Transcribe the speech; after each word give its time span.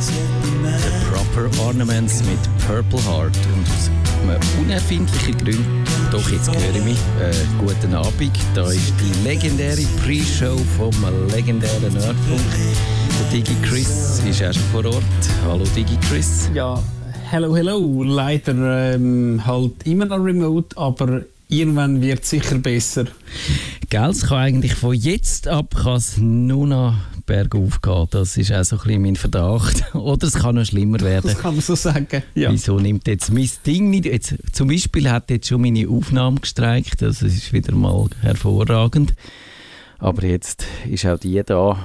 The 0.00 1.10
Proper 1.10 1.48
Ornaments 1.62 2.22
mit 2.24 2.38
Purple 2.66 3.00
Heart 3.00 3.36
und 3.54 3.66
aus 3.68 3.90
unerfindlichen 4.60 5.36
Gründen, 5.38 5.84
doch 6.10 6.28
jetzt 6.30 6.48
höre 6.48 6.76
ich 6.76 6.84
mich, 6.84 6.98
äh, 7.20 7.32
guten 7.58 7.94
Abend, 7.94 8.32
da 8.54 8.70
ist 8.70 8.92
die 9.00 9.28
legendäre 9.28 9.82
Pre-Show 10.02 10.56
vom 10.76 10.94
legendären 11.32 11.92
Nerdfunk. 11.92 12.40
Der 13.18 13.30
Digi 13.30 13.56
Chris 13.62 14.20
ist 14.28 14.40
erst 14.40 14.58
vor 14.72 14.84
Ort. 14.84 15.02
Hallo 15.44 15.64
Digi 15.74 15.96
Chris. 16.08 16.50
Ja, 16.54 16.82
hello, 17.30 17.56
hello. 17.56 18.02
Leider 18.02 18.94
ähm, 18.94 19.40
halt 19.44 19.86
immer 19.86 20.06
noch 20.06 20.18
remote, 20.18 20.76
aber 20.76 21.22
irgendwann 21.48 22.00
wird 22.00 22.22
es 22.22 22.30
sicher 22.30 22.58
besser. 22.58 23.06
Gell, 23.88 24.10
es 24.10 24.26
kann 24.26 24.38
eigentlich 24.38 24.74
von 24.74 24.94
jetzt 24.94 25.48
ab 25.48 25.74
nur 26.18 26.66
noch 26.66 26.94
bergauf 27.26 27.82
gehen. 27.82 28.06
Das 28.10 28.36
ist 28.36 28.52
auch 28.52 28.64
so 28.64 28.76
ein 28.76 28.82
bisschen 28.82 29.02
mein 29.02 29.16
Verdacht. 29.16 29.82
Oder 29.94 30.26
es 30.26 30.34
kann 30.34 30.54
noch 30.54 30.64
schlimmer 30.64 31.00
werden. 31.00 31.30
Das 31.30 31.38
kann 31.38 31.54
man 31.54 31.62
so 31.62 31.74
sagen, 31.74 32.22
ja. 32.34 32.50
Wieso 32.50 32.78
nimmt 32.78 33.06
jetzt 33.06 33.32
mein 33.32 33.50
Ding 33.66 33.90
nicht... 33.90 34.06
Jetzt, 34.06 34.36
zum 34.52 34.68
Beispiel 34.68 35.10
hat 35.10 35.30
jetzt 35.30 35.48
schon 35.48 35.60
meine 35.60 35.88
Aufnahme 35.88 36.40
gestreikt. 36.40 37.02
Das 37.02 37.22
ist 37.22 37.52
wieder 37.52 37.74
mal 37.74 38.06
hervorragend. 38.22 39.14
Aber 39.98 40.24
jetzt 40.24 40.64
ist 40.88 41.06
auch 41.06 41.18
die 41.18 41.42
da 41.44 41.76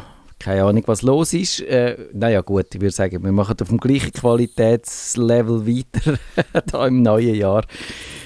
keine 0.41 0.63
Ahnung, 0.63 0.83
was 0.87 1.03
los 1.03 1.33
ist. 1.33 1.61
Äh, 1.61 1.97
naja, 2.13 2.41
gut, 2.41 2.73
ich 2.73 2.81
würde 2.81 2.93
sagen, 2.93 3.23
wir 3.23 3.31
machen 3.31 3.55
auf 3.61 3.67
dem 3.67 3.77
gleichen 3.77 4.11
Qualitätslevel 4.11 5.67
weiter 5.67 6.17
da 6.71 6.87
im 6.87 7.03
neuen 7.03 7.35
Jahr, 7.35 7.63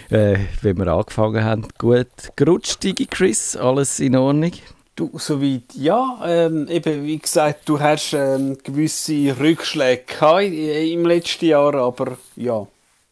äh, 0.10 0.38
wie 0.62 0.78
wir 0.78 0.88
angefangen 0.88 1.44
haben. 1.44 1.68
Gut, 1.78 2.08
gerutscht, 2.38 2.84
Digi 2.84 3.06
Chris, 3.06 3.58
alles 3.58 4.00
in 4.00 4.16
Ordnung? 4.16 4.54
Du, 4.96 5.12
soweit 5.16 5.74
ja. 5.74 6.22
Ähm, 6.26 6.68
eben, 6.70 7.04
wie 7.04 7.20
gesagt, 7.20 7.68
du 7.68 7.80
hast 7.80 8.14
ähm, 8.14 8.58
gewisse 8.64 9.38
Rückschläge 9.38 10.04
gehabt 10.08 10.44
im 10.44 11.06
letzten 11.06 11.46
Jahr, 11.46 11.76
aber 11.76 12.18
ja. 12.36 12.66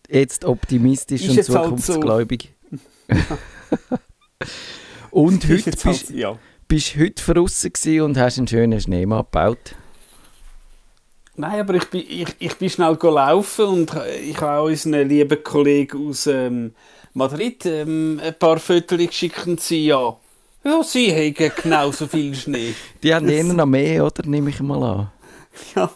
Jetzt 0.10 0.46
optimistisch 0.46 1.26
ist 1.26 1.38
und 1.38 1.44
zukunftsgläubig. 1.44 2.52
Halt 3.10 3.22
so. 3.28 3.98
und 5.12 5.44
heute 5.48 5.72
bist, 5.72 5.86
halt, 5.86 6.10
ja 6.12 6.38
bist 6.74 6.96
heute 6.98 7.34
draußen 7.34 8.02
und 8.02 8.18
hast 8.18 8.40
einen 8.40 8.48
schönen 8.48 8.82
Schneemann 8.82 9.26
gebaut? 9.26 9.76
Nein, 11.36 11.60
aber 11.60 11.76
ich 11.76 11.86
bin, 11.86 12.04
ich, 12.08 12.30
ich 12.40 12.56
bin 12.56 12.68
schnell 12.68 12.96
gelaufen 12.96 13.66
und 13.66 13.92
ich 14.24 14.42
habe 14.42 14.58
auch 14.58 14.66
unseren 14.66 15.08
lieben 15.08 15.44
Kollegen 15.44 16.10
aus 16.10 16.26
ähm, 16.26 16.74
Madrid 17.14 17.64
ähm, 17.68 18.20
ein 18.24 18.34
paar 18.40 18.58
Fotos 18.58 18.98
geschickt 18.98 19.46
und 19.46 19.62
sie, 19.62 19.86
ja, 19.86 20.16
ja, 20.64 20.84
sie 20.84 21.12
haben 21.12 21.52
genauso 21.62 22.08
viel 22.08 22.34
Schnee. 22.36 22.74
Die 23.02 23.14
haben 23.14 23.28
eher 23.28 23.44
noch 23.44 23.66
mehr, 23.66 24.06
oder? 24.06 24.26
Nehme 24.26 24.50
ich 24.50 24.60
mal 24.62 24.84
an. 24.84 25.12
Ja. 25.76 25.90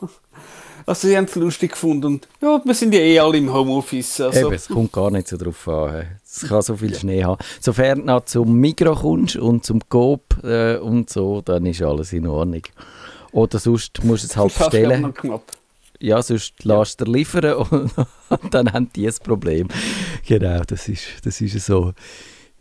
Also 0.87 1.09
sie 1.09 1.17
haben 1.17 1.25
es 1.25 1.35
lustig 1.35 1.71
gefunden 1.71 2.05
und 2.05 2.29
ja, 2.41 2.61
wir 2.63 2.73
sind 2.73 2.93
ja 2.93 3.01
eh 3.01 3.19
alle 3.19 3.37
im 3.37 3.53
Homeoffice. 3.53 4.21
Also. 4.21 4.39
Eben, 4.39 4.53
es 4.53 4.69
kommt 4.69 4.93
gar 4.93 5.11
nicht 5.11 5.27
so 5.27 5.35
drauf 5.35 5.67
an. 5.67 6.05
Es 6.25 6.47
kann 6.47 6.61
so 6.61 6.77
viel 6.77 6.95
Schnee 6.95 7.25
haben. 7.25 7.43
Sofern 7.59 7.99
du 7.99 8.05
noch 8.05 8.23
zum 8.23 8.53
Migro 8.57 8.95
kommst 8.95 9.35
und 9.35 9.65
zum 9.65 9.81
Coop 9.89 10.41
äh, 10.45 10.77
und 10.77 11.09
so, 11.09 11.41
dann 11.41 11.65
ist 11.65 11.81
alles 11.81 12.13
in 12.13 12.25
Ordnung. 12.25 12.61
Oder 13.33 13.59
sonst 13.59 14.02
musst 14.05 14.23
du 14.23 14.27
es 14.27 14.37
halt 14.37 14.57
bestellen. 14.57 15.13
Ja, 15.99 16.21
sonst 16.21 16.53
ja. 16.63 16.79
lässt 16.79 17.02
du 17.02 17.05
liefern 17.05 17.53
und, 17.55 17.91
und 18.29 18.53
dann 18.53 18.71
haben 18.71 18.89
die 18.95 19.07
ein 19.07 19.15
Problem. 19.21 19.67
Genau, 20.25 20.61
das 20.65 20.87
ist, 20.87 21.03
das 21.23 21.41
ist 21.41 21.65
so. 21.65 21.91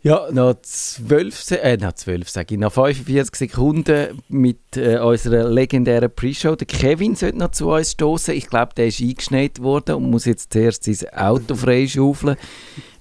Ja, 0.07 0.29
noch 0.31 0.55
12, 0.61 1.51
äh, 1.51 1.75
noch 1.75 1.91
12 1.91 2.29
sage 2.29 2.55
ich, 2.55 2.61
noch 2.61 2.71
45 2.71 3.35
Sekunden 3.35 4.23
mit 4.29 4.77
äh, 4.77 4.99
unserer 4.99 5.49
legendären 5.49 6.09
Pre-Show. 6.09 6.55
Der 6.55 6.65
Kevin 6.65 7.15
sollte 7.15 7.37
noch 7.37 7.51
zu 7.51 7.71
uns 7.71 7.91
stoßen. 7.91 8.33
Ich 8.33 8.47
glaube, 8.47 8.71
der 8.77 8.87
ist 8.87 9.01
eingeschneit 9.01 9.59
worden 9.61 9.95
und 9.95 10.09
muss 10.09 10.23
jetzt 10.23 10.53
zuerst 10.53 10.85
sein 10.85 11.13
Auto 11.13 11.55
freischaufeln 11.55 12.37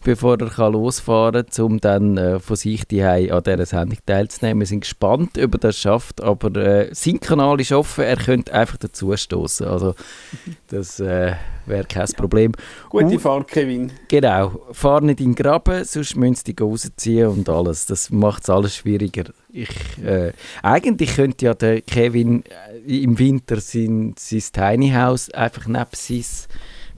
bevor 0.06 0.38
er 0.40 0.48
kann 0.48 0.72
losfahren 0.72 1.46
kann, 1.46 1.64
um 1.64 1.80
dann 1.80 2.16
äh, 2.16 2.38
von 2.38 2.54
sich 2.54 2.86
die 2.86 3.02
an 3.02 3.42
dieser 3.42 3.66
Sendung 3.66 3.98
teilzunehmen. 4.06 4.60
Wir 4.60 4.66
sind 4.66 4.82
gespannt, 4.82 5.36
ob 5.36 5.54
er 5.54 5.58
das 5.58 5.76
schafft, 5.76 6.22
aber 6.22 6.54
äh, 6.56 6.94
sein 6.94 7.18
Kanal 7.18 7.60
ist 7.60 7.72
offen, 7.72 8.04
er 8.04 8.16
könnte 8.16 8.54
einfach 8.54 8.76
dazustoßen. 8.76 9.66
Also 9.66 9.96
das 10.68 11.00
äh, 11.00 11.32
wäre 11.66 11.84
kein 11.88 12.06
Problem. 12.12 12.52
Gute 12.88 13.18
Fahrt, 13.18 13.48
Kevin. 13.48 13.90
Genau, 14.06 14.60
fahr 14.70 15.00
nicht 15.00 15.18
in 15.18 15.34
den 15.34 15.34
Graben, 15.34 15.82
sonst 15.82 16.14
müssen 16.14 16.44
sie 16.46 16.54
rausziehen 16.58 17.26
und 17.26 17.48
alles. 17.48 17.86
Das 17.86 18.08
macht 18.10 18.44
es 18.44 18.50
alles 18.50 18.76
schwieriger. 18.76 19.24
Ich, 19.52 19.70
äh, 20.04 20.32
eigentlich 20.62 21.16
könnte 21.16 21.46
ja 21.46 21.54
der 21.54 21.80
Kevin 21.80 22.44
äh, 22.86 23.02
im 23.02 23.18
Winter 23.18 23.60
sein, 23.60 24.14
sein 24.16 24.42
Tiny 24.52 24.90
House 24.90 25.30
einfach 25.32 25.66
neben 25.66 25.86
sein 25.90 26.24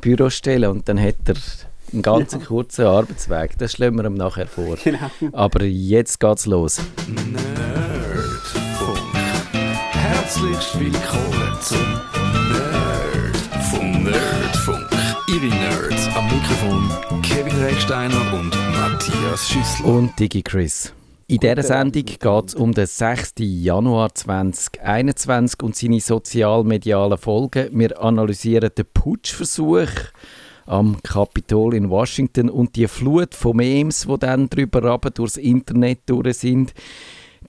Büro 0.02 0.28
stellen 0.28 0.70
und 0.70 0.90
dann 0.90 0.98
hätte 0.98 1.32
er 1.32 1.67
einen 1.92 2.02
ganz 2.02 2.32
ja. 2.32 2.38
kurzen 2.38 2.86
Arbeitsweg. 2.86 3.58
Das 3.58 3.72
schlagen 3.72 3.96
wir 3.96 4.04
ihm 4.04 4.14
nachher 4.14 4.46
vor. 4.46 4.76
Genau. 4.82 5.10
Aber 5.32 5.64
jetzt 5.64 6.20
geht's 6.20 6.46
los. 6.46 6.80
Nerdfunk. 7.06 8.98
Herzlich 9.92 10.80
willkommen 10.80 11.58
zum 11.60 11.78
Nerd 12.52 13.36
vom 13.70 14.04
Nerdfunk. 14.04 14.88
Ihre 15.28 15.46
Nerds 15.46 16.08
am 16.14 16.24
Mikrofon 16.26 17.22
Kevin 17.22 17.62
Recksteiner 17.62 18.34
und 18.34 18.50
Matthias 18.72 19.48
Schüssler. 19.48 19.86
Und 19.86 20.18
Digi 20.18 20.42
Chris. 20.42 20.92
In 21.30 21.40
dieser 21.40 21.62
Sendung 21.62 22.04
geht 22.06 22.46
es 22.46 22.54
um 22.54 22.72
den 22.72 22.86
6. 22.86 23.34
Januar 23.38 24.14
2021 24.14 25.62
und 25.62 25.76
seine 25.76 26.00
sozialmedialen 26.00 27.18
Folgen. 27.18 27.68
Wir 27.78 28.00
analysieren 28.00 28.70
den 28.74 28.86
Putschversuch 28.94 29.90
am 30.68 31.02
Kapitol 31.02 31.74
in 31.74 31.90
Washington. 31.90 32.50
Und 32.50 32.76
die 32.76 32.86
Flut 32.86 33.34
von 33.34 33.56
Memes, 33.56 34.06
die 34.08 34.18
dann 34.18 34.48
drüber 34.48 34.84
runter 34.84 35.10
durchs 35.10 35.36
Internet 35.36 36.00
durch 36.06 36.38
sind, 36.38 36.74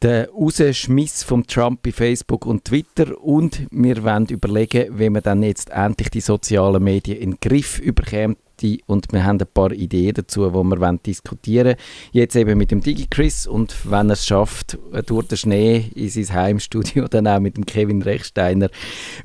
der 0.02 0.30
Rausschmiss 0.30 1.24
von 1.24 1.46
Trump 1.46 1.82
bei 1.84 1.92
Facebook 1.92 2.46
und 2.46 2.66
Twitter. 2.66 3.22
Und 3.22 3.68
wir 3.72 4.04
wollen 4.04 4.28
überlegen, 4.28 4.98
wie 4.98 5.10
man 5.10 5.24
dann 5.24 5.44
jetzt 5.44 5.70
endlich 5.70 6.10
die 6.10 6.22
sozialen 6.22 6.84
Medien 6.84 7.18
in 7.18 7.32
den 7.32 7.40
Griff 7.40 7.80
überkommt 7.80 8.38
und 8.86 9.12
wir 9.12 9.24
haben 9.24 9.40
ein 9.40 9.48
paar 9.54 9.72
Ideen 9.72 10.14
dazu, 10.14 10.54
wo 10.54 10.64
wir 10.64 10.80
wollen 10.80 11.02
diskutieren 11.04 11.76
Jetzt 12.12 12.36
eben 12.36 12.58
mit 12.58 12.72
dem 12.72 12.82
DigiChris 12.82 13.48
und 13.48 13.76
wenn 13.90 14.10
er 14.10 14.14
es 14.14 14.26
schafft, 14.26 14.78
durch 15.06 15.28
den 15.28 15.38
Schnee 15.38 15.92
in 15.96 16.10
sein 16.10 16.34
Heimstudio, 16.34 17.08
dann 17.08 17.28
auch 17.28 17.40
mit 17.40 17.58
dem 17.58 17.66
Kevin 17.66 18.02
Rechsteiner. 18.02 18.70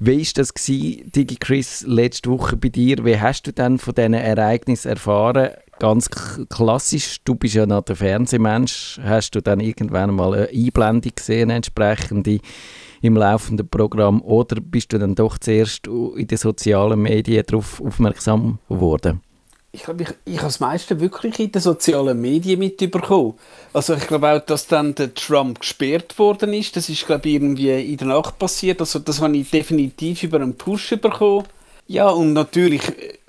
Wie 0.01 0.19
war 0.19 0.33
das 0.35 0.55
gewesen, 0.55 1.11
DigiChris, 1.13 1.85
letzte 1.87 2.31
Woche 2.31 2.57
bei 2.57 2.69
dir? 2.69 3.05
Wie 3.05 3.19
hast 3.19 3.47
du 3.47 3.53
dann 3.53 3.79
von 3.79 3.95
diesen 3.95 4.15
Ereignissen 4.15 4.89
erfahren? 4.89 5.51
Ganz 5.81 6.09
klassisch, 6.09 7.19
du 7.25 7.35
bist 7.35 7.55
ja 7.55 7.67
noch 7.67 7.83
der 7.83 7.97
Fernsehmensch. 7.97 9.01
Hast 9.03 9.33
du 9.35 9.41
dann 9.41 9.59
irgendwann 9.61 10.15
mal 10.15 10.35
eine 10.35 10.49
Einblendung 10.49 11.13
gesehen, 11.15 11.51
entsprechende 11.51 12.39
im 13.05 13.17
laufenden 13.17 13.69
Programm 13.69 14.23
oder 14.23 14.61
bist 14.61 14.93
du 14.93 14.99
dann 14.99 15.15
doch 15.15 15.37
zuerst 15.37 15.87
in 15.87 16.27
den 16.27 16.39
sozialen 16.39 17.03
Medien 17.03 17.45
darauf 17.47 17.81
aufmerksam 17.81 18.59
geworden? 18.69 19.21
Ich 19.73 19.83
glaube, 19.83 20.05
ich, 20.05 20.09
ich 20.25 20.37
habe 20.37 20.47
das 20.47 20.61
meiste 20.61 21.01
wirklich 21.01 21.39
in 21.39 21.53
den 21.53 21.61
sozialen 21.61 22.21
Medien 22.21 22.61
mitbekommen. 22.61 23.35
Also 23.73 23.95
ich 23.95 24.07
glaube 24.07 24.31
auch, 24.31 24.41
dass 24.41 24.69
dann 24.69 24.95
der 24.95 25.13
Trump 25.13 25.61
gesperrt 25.61 26.19
worden 26.19 26.55
ist. 26.55 26.77
Das 26.77 26.89
ist, 26.89 27.05
glaube 27.07 27.29
ich, 27.29 27.35
irgendwie 27.35 27.93
in 27.93 27.97
der 27.97 28.07
Nacht 28.07 28.39
passiert. 28.39 28.81
Also 28.81 29.01
das 29.01 29.21
habe 29.21 29.37
ich 29.37 29.51
definitiv 29.51 30.23
über 30.23 30.41
einen 30.41 30.57
Push 30.57 30.91
bekommen. 31.01 31.45
Ja, 31.87 32.09
und 32.09 32.33
natürlich 32.33 32.81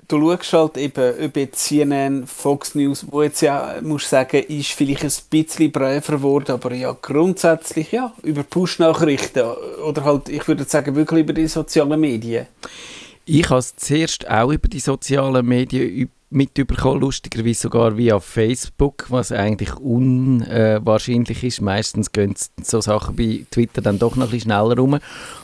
du 0.08 0.30
schaust 0.30 0.52
halt 0.52 0.76
eben, 0.76 1.32
jetzt 1.34 1.64
CNN, 1.64 2.26
Fox 2.26 2.74
News, 2.74 3.06
wo 3.10 3.22
jetzt 3.22 3.40
ja, 3.40 3.76
muss 3.82 4.08
sagen, 4.08 4.42
ist 4.42 4.72
vielleicht 4.72 5.04
ein 5.04 5.12
bisschen 5.30 5.72
braver 5.72 6.16
geworden, 6.16 6.52
aber 6.52 6.74
ja, 6.74 6.96
grundsätzlich 7.00 7.92
ja, 7.92 8.12
über 8.22 8.42
Push-Nachrichten 8.42 9.42
oder 9.84 10.04
halt, 10.04 10.28
ich 10.28 10.46
würde 10.46 10.64
sagen, 10.64 10.94
wirklich 10.94 11.20
über 11.20 11.32
die 11.32 11.48
sozialen 11.48 12.00
Medien. 12.00 12.46
Ich 13.24 13.48
habe 13.50 13.58
es 13.58 13.74
zuerst 13.74 14.28
auch 14.30 14.52
über 14.52 14.68
die 14.68 14.80
sozialen 14.80 15.44
Medien 15.44 16.10
mitbekommen, 16.36 17.00
lustigerweise 17.00 17.62
sogar 17.62 17.96
via 17.96 18.20
Facebook, 18.20 19.06
was 19.08 19.32
eigentlich 19.32 19.74
unwahrscheinlich 19.76 21.42
ist. 21.42 21.60
Meistens 21.60 22.12
gehen 22.12 22.34
so 22.62 22.80
Sachen 22.80 23.16
bei 23.16 23.46
Twitter 23.50 23.80
dann 23.80 23.98
doch 23.98 24.14
noch 24.16 24.26
ein 24.26 24.30
bisschen 24.30 24.52
schneller 24.52 24.76
rum. 24.76 24.98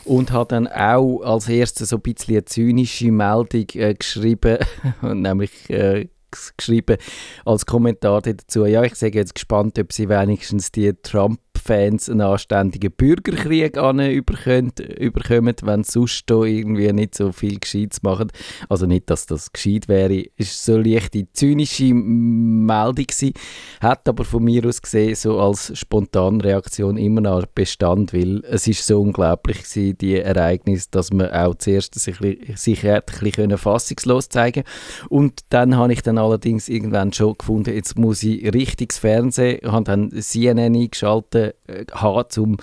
Und 0.05 0.31
habe 0.31 0.49
dann 0.49 0.69
auch 0.69 1.23
als 1.23 1.49
erstes 1.49 1.89
so 1.89 1.97
ein 1.97 2.03
bisschen 2.03 2.35
eine 2.35 2.45
zynische 2.45 3.11
Meldung 3.11 3.67
äh, 3.75 3.95
geschrieben, 3.95 4.59
nämlich 5.03 5.71
äh, 5.71 6.09
geschrieben 6.31 6.97
als 7.45 7.67
Kommentar 7.67 8.23
dazu, 8.23 8.65
ja, 8.65 8.83
ich 8.83 8.95
sage 8.95 9.19
jetzt 9.19 9.35
gespannt, 9.35 9.79
ob 9.79 9.93
sie 9.93 10.09
wenigstens 10.09 10.73
die 10.73 10.93
Trump 11.03 11.41
Trump-Fans 11.63 12.09
einen 12.09 12.21
anständigen 12.21 12.93
Bürgerkrieg 12.93 13.77
überkommen, 13.77 15.55
wenn 15.63 15.85
sie 15.85 15.93
sonst 15.93 16.25
irgendwie 16.29 16.93
nicht 16.93 17.15
so 17.15 17.33
viel 17.33 17.59
Gescheites 17.59 18.03
machen. 18.03 18.31
Also 18.69 18.87
nicht, 18.87 19.09
dass 19.11 19.27
das 19.27 19.53
gescheit 19.53 19.89
wäre, 19.89 20.25
ist 20.37 20.65
so 20.65 20.77
leichte 20.77 21.27
zynische 21.33 21.95
Meldung 21.95 23.07
gewesen. 23.07 23.33
Hat 23.81 24.09
aber 24.09 24.25
von 24.25 24.45
mir 24.45 24.67
aus 24.67 24.83
gesehen 24.83 25.15
so 25.15 25.41
als 25.41 25.77
Spontanreaktion 25.79 26.97
immer 26.97 27.21
noch 27.21 27.47
Bestand, 27.47 28.13
weil 28.13 28.43
es 28.45 28.67
ist 28.67 28.87
so 28.87 29.01
unglaublich 29.01 29.63
gewesen, 29.63 29.99
die 29.99 30.19
Ereignisse, 30.19 30.89
dass 30.91 31.13
man 31.13 31.31
auch 31.31 31.55
zuerst 31.57 31.99
sich, 31.99 32.17
sich 32.55 32.87
ein 32.87 33.03
bisschen 33.05 33.59
fassungslos 33.59 34.29
zeigen 34.29 34.65
und 35.09 35.41
dann 35.51 35.77
habe 35.77 35.93
ich 35.93 36.03
dann 36.03 36.19
allerdings 36.19 36.69
irgendwann 36.69 37.13
schon 37.13 37.37
gefunden, 37.37 37.75
jetzt 37.75 37.99
muss 37.99 38.23
ich 38.23 38.53
richtiges 38.53 38.99
Fernsehen, 38.99 39.59
ich 39.63 39.71
habe 39.71 39.85
dann 39.85 40.11
CNN 40.11 40.75
eingeschaltet, 40.75 41.42
äh, 41.67 41.85
haben, 41.93 42.25
zum, 42.29 42.57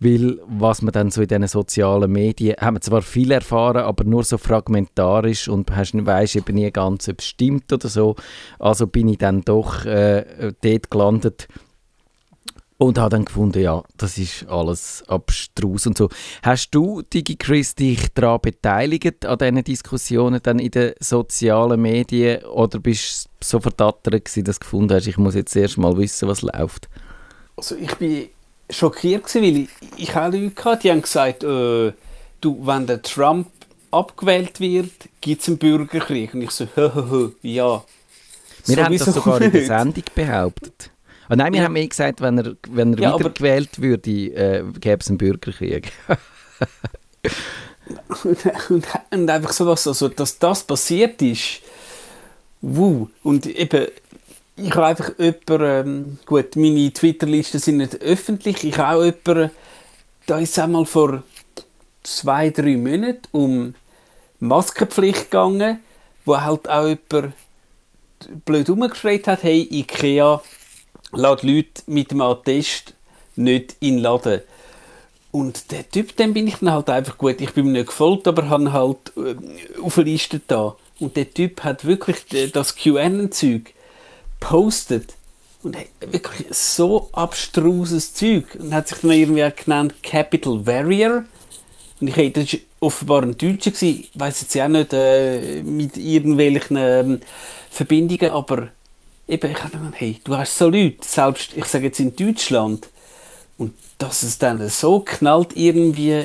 weil 0.00 0.38
was 0.46 0.82
man 0.82 0.92
dann 0.92 1.10
so 1.10 1.22
in 1.22 1.28
diesen 1.28 1.46
sozialen 1.46 2.10
Medien, 2.10 2.56
haben 2.60 2.76
wir 2.76 2.80
zwar 2.80 3.02
viel 3.02 3.30
erfahren, 3.30 3.82
aber 3.82 4.04
nur 4.04 4.24
so 4.24 4.38
fragmentarisch 4.38 5.48
und 5.48 5.70
weißt 5.70 6.36
eben 6.36 6.54
nie 6.54 6.70
ganz, 6.70 7.08
ob 7.08 7.20
es 7.20 7.26
stimmt 7.26 7.72
oder 7.72 7.88
so, 7.88 8.16
also 8.58 8.86
bin 8.86 9.08
ich 9.08 9.18
dann 9.18 9.42
doch 9.42 9.84
äh, 9.84 10.52
dort 10.62 10.90
gelandet, 10.90 11.48
und 12.82 12.98
habe 12.98 13.10
dann 13.10 13.24
gefunden, 13.24 13.62
ja, 13.62 13.82
das 13.96 14.18
ist 14.18 14.48
alles 14.48 15.04
abstrus 15.06 15.86
und 15.86 15.96
so. 15.96 16.08
Hast 16.42 16.70
du, 16.72 17.02
DigiChris, 17.02 17.76
dich 17.76 18.12
daran 18.12 18.40
beteiligt, 18.42 19.24
an 19.24 19.38
diesen 19.38 19.64
Diskussionen 19.64 20.40
dann 20.42 20.58
in 20.58 20.72
den 20.72 20.92
sozialen 20.98 21.80
Medien 21.80 22.44
oder 22.44 22.80
bist 22.80 23.26
du 23.26 23.46
so 23.46 23.60
verdattert 23.60 24.14
dass 24.24 24.34
du 24.34 24.42
gefunden 24.60 24.94
hast, 24.94 25.06
ich 25.06 25.16
muss 25.16 25.34
jetzt 25.34 25.54
erst 25.54 25.78
mal 25.78 25.96
wissen, 25.96 26.28
was 26.28 26.42
läuft? 26.42 26.88
Also 27.56 27.76
ich 27.76 27.94
bin 27.96 28.28
schockiert 28.70 29.24
gewesen, 29.24 29.42
weil 29.42 29.56
ich, 29.62 29.68
ich 29.96 30.14
habe 30.14 30.36
Leute 30.36 30.54
gehabt, 30.54 30.84
die 30.84 30.90
haben 30.90 31.02
gesagt, 31.02 31.44
äh, 31.44 31.92
du, 32.40 32.66
wenn 32.66 32.86
der 32.86 33.02
Trump 33.02 33.48
abgewählt 33.90 34.58
wird, 34.60 34.90
gibt 35.20 35.42
es 35.42 35.48
einen 35.48 35.58
Bürgerkrieg. 35.58 36.34
Und 36.34 36.42
ich 36.42 36.50
so, 36.50 36.66
hö, 36.74 36.90
hö, 36.94 37.10
hö, 37.10 37.30
ja. 37.42 37.84
Wir 38.66 38.76
so 38.76 38.82
haben 38.82 38.98
das 38.98 39.14
sogar 39.14 39.38
nicht. 39.38 39.46
in 39.46 39.52
der 39.52 39.66
Sendung 39.66 40.04
behauptet. 40.14 40.90
Oh 41.30 41.34
nein, 41.34 41.52
wir 41.52 41.60
ja. 41.60 41.66
haben 41.66 41.76
eh 41.76 41.86
gesagt, 41.86 42.20
wenn 42.20 42.38
er, 42.38 42.56
wenn 42.68 42.94
er 42.94 43.00
ja, 43.00 43.18
wiedergewählt 43.18 43.80
würde, 43.80 44.10
äh, 44.10 44.64
gäbe 44.80 45.00
es 45.00 45.08
einen 45.08 45.18
Bürgerkrieg. 45.18 45.92
und, 48.24 48.46
und, 48.70 48.86
und, 49.10 49.30
einfach 49.30 49.52
sowas, 49.52 49.86
also, 49.86 50.08
dass 50.08 50.38
das 50.38 50.64
passiert 50.64 51.20
ist, 51.22 51.60
wuh. 52.60 53.08
Und 53.22 53.46
eben, 53.46 53.86
ich 54.56 54.74
habe 54.74 54.86
einfach 54.86 55.18
jemanden, 55.18 55.88
ähm, 55.88 56.18
gut, 56.26 56.56
meine 56.56 56.92
Twitter-Listen 56.92 57.58
sind 57.58 57.78
nicht 57.78 58.00
öffentlich, 58.00 58.64
ich 58.64 58.78
habe 58.78 58.98
auch 58.98 59.04
jemanden, 59.04 59.50
da 60.26 60.38
ist 60.38 60.50
es 60.50 60.58
einmal 60.58 60.84
vor 60.84 61.22
zwei, 62.02 62.50
drei 62.50 62.76
Monaten 62.76 63.22
um 63.32 63.74
Maskenpflicht 64.40 65.30
gegangen, 65.30 65.80
wo 66.24 66.40
halt 66.40 66.68
auch 66.68 66.86
jemand 66.86 67.34
blöd 68.44 68.68
rumgeschreit 68.68 69.26
hat, 69.26 69.42
hey, 69.42 69.66
Ikea 69.70 70.42
lässt 71.12 71.42
Leute 71.42 71.82
mit 71.86 72.10
dem 72.10 72.20
Attest 72.20 72.94
nicht 73.36 73.76
in 73.80 73.96
den 73.96 74.02
Laden. 74.02 74.42
Und 75.30 75.70
der 75.70 75.88
Typ, 75.88 76.14
dem 76.16 76.34
bin 76.34 76.46
ich 76.46 76.56
dann 76.56 76.72
halt 76.72 76.90
einfach 76.90 77.16
gut. 77.16 77.40
Ich 77.40 77.54
bin 77.54 77.66
ihm 77.66 77.72
nicht 77.72 77.86
gefolgt, 77.86 78.28
aber 78.28 78.50
habe 78.50 78.72
halt 78.72 79.12
äh, 79.16 79.34
auf 79.80 79.94
der 79.94 80.04
Liste 80.04 80.40
da. 80.46 80.76
Und 81.00 81.16
der 81.16 81.32
Typ 81.32 81.64
hat 81.64 81.86
wirklich 81.86 82.52
das 82.52 82.76
QN-Zeug 82.76 83.72
postet. 84.42 85.14
Und 85.62 85.76
hat 85.76 85.86
wirklich 86.10 86.48
so 86.50 87.08
abstruses 87.12 88.12
Zeug. 88.14 88.44
Und 88.58 88.74
hat 88.74 88.88
sich 88.88 88.98
dann 88.98 89.12
irgendwie 89.12 89.48
genannt 89.62 89.94
Capital 90.02 90.66
Warrior. 90.66 91.24
Und 92.00 92.08
ich 92.08 92.16
hey, 92.16 92.32
das 92.32 92.52
war 92.52 92.60
offenbar 92.80 93.22
ein 93.22 93.38
Deutscher. 93.38 93.70
Ich 93.80 94.10
weiß 94.14 94.40
jetzt 94.42 94.58
auch 94.58 94.68
nicht 94.68 94.92
äh, 94.92 95.62
mit 95.62 95.96
irgendwelchen 95.96 96.76
äh, 96.76 97.18
Verbindungen, 97.70 98.30
aber 98.32 98.68
eben, 99.28 99.50
ich 99.50 99.62
habe 99.62 99.70
gedacht, 99.70 99.94
hey, 99.94 100.20
du 100.24 100.36
hast 100.36 100.58
so 100.58 100.68
Leute, 100.68 100.96
selbst, 101.00 101.56
ich 101.56 101.64
sage 101.66 101.86
jetzt 101.86 102.00
in 102.00 102.14
Deutschland, 102.16 102.88
und 103.56 103.74
dass 103.98 104.24
es 104.24 104.38
dann 104.38 104.68
so 104.68 105.00
knallt 105.00 105.56
irgendwie, 105.56 106.24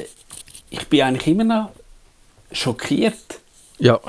ich 0.70 0.88
bin 0.88 1.02
eigentlich 1.02 1.28
immer 1.28 1.44
noch 1.44 1.70
schockiert. 2.52 3.40
Ja, 3.78 4.00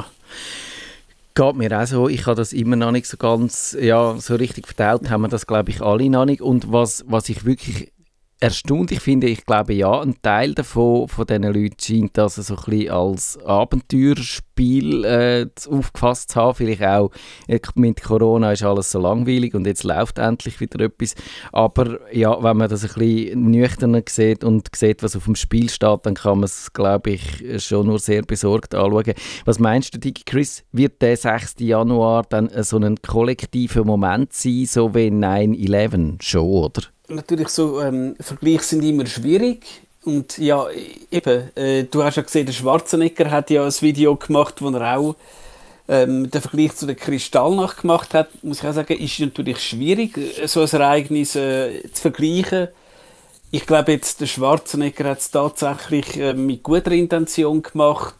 geht 1.38 1.54
mir 1.54 1.80
auch 1.80 1.86
so. 1.86 2.08
Ich 2.08 2.26
habe 2.26 2.34
das 2.34 2.52
immer 2.52 2.74
noch 2.74 2.90
nicht 2.90 3.06
so 3.06 3.16
ganz, 3.16 3.76
ja, 3.80 4.16
so 4.18 4.34
richtig 4.34 4.66
verteilt, 4.66 5.08
haben 5.08 5.22
wir 5.22 5.28
das, 5.28 5.46
glaube 5.46 5.70
ich, 5.70 5.80
alle 5.80 6.10
noch 6.10 6.24
nicht. 6.24 6.42
Und 6.42 6.72
was, 6.72 7.04
was 7.06 7.28
ich 7.28 7.44
wirklich 7.44 7.92
erstaunlich 8.40 9.00
finde, 9.00 9.26
ich 9.26 9.44
glaube 9.44 9.74
ja, 9.74 10.00
ein 10.00 10.14
Teil 10.22 10.54
davon, 10.54 11.08
von 11.08 11.26
diesen 11.26 11.42
Leuten 11.42 11.76
scheint 11.80 12.16
das 12.16 12.36
so 12.36 12.54
ein 12.54 12.62
bisschen 12.64 12.90
als 12.90 13.38
Abenteuerspiel 13.44 15.04
äh, 15.04 15.46
aufgefasst 15.68 16.32
zu 16.32 16.40
haben. 16.40 16.54
Vielleicht 16.54 16.82
auch 16.82 17.10
äh, 17.48 17.58
mit 17.74 18.02
Corona 18.02 18.52
ist 18.52 18.62
alles 18.62 18.92
so 18.92 19.00
langweilig 19.00 19.54
und 19.54 19.66
jetzt 19.66 19.82
läuft 19.82 20.18
endlich 20.18 20.60
wieder 20.60 20.84
etwas. 20.84 21.14
Aber 21.52 21.98
ja, 22.14 22.40
wenn 22.42 22.56
man 22.56 22.68
das 22.68 22.84
ein 22.84 22.94
bisschen 22.94 23.50
nüchterner 23.50 24.02
sieht 24.08 24.44
und 24.44 24.68
sieht, 24.74 25.02
was 25.02 25.16
auf 25.16 25.24
dem 25.24 25.34
Spiel 25.34 25.68
steht, 25.68 26.06
dann 26.06 26.14
kann 26.14 26.38
man 26.38 26.44
es, 26.44 26.72
glaube 26.72 27.10
ich, 27.10 27.64
schon 27.64 27.86
nur 27.86 27.98
sehr 27.98 28.22
besorgt 28.22 28.74
anschauen. 28.74 29.14
Was 29.46 29.58
meinst 29.58 29.94
du, 29.94 29.98
Digi 29.98 30.22
Chris, 30.24 30.64
wird 30.70 31.02
der 31.02 31.16
6. 31.16 31.56
Januar 31.58 32.24
dann 32.28 32.50
so 32.62 32.78
ein 32.78 32.96
kollektiver 33.02 33.84
Moment 33.84 34.32
sein, 34.32 34.66
so 34.66 34.94
wie 34.94 35.08
9-11 35.08 36.22
schon, 36.22 36.42
oder? 36.42 36.82
Natürlich 37.08 37.48
so 37.48 37.80
ähm, 37.80 38.16
Vergleiche 38.20 38.62
sind 38.62 38.82
immer 38.84 39.06
schwierig. 39.06 39.64
Und 40.04 40.38
ja, 40.38 40.66
eben, 41.10 41.56
äh, 41.56 41.84
du 41.84 42.02
hast 42.02 42.16
ja 42.16 42.22
gesehen, 42.22 42.46
der 42.46 42.52
Schwarzenegger 42.52 43.30
hat 43.30 43.50
ja 43.50 43.64
ein 43.64 43.72
Video 43.80 44.16
gemacht, 44.16 44.62
wo 44.62 44.70
er 44.70 44.98
auch 44.98 45.16
ähm, 45.88 46.30
den 46.30 46.40
Vergleich 46.40 46.76
zu 46.76 46.86
der 46.86 46.94
Kristallnacht 46.94 47.82
gemacht 47.82 48.14
hat. 48.14 48.28
Muss 48.42 48.60
ich 48.60 48.68
auch 48.68 48.74
sagen, 48.74 48.96
ist 48.96 49.18
natürlich 49.20 49.60
schwierig, 49.60 50.16
äh, 50.16 50.46
so 50.46 50.62
ein 50.62 50.68
Ereignis 50.68 51.34
äh, 51.34 51.82
zu 51.92 52.02
vergleichen. 52.02 52.68
Ich 53.50 53.66
glaube 53.66 53.92
jetzt, 53.92 54.20
der 54.20 54.26
Schwarzenegger 54.26 55.10
hat 55.10 55.18
es 55.18 55.30
tatsächlich 55.30 56.18
äh, 56.18 56.34
mit 56.34 56.62
guter 56.62 56.92
Intention 56.92 57.62
gemacht. 57.62 58.14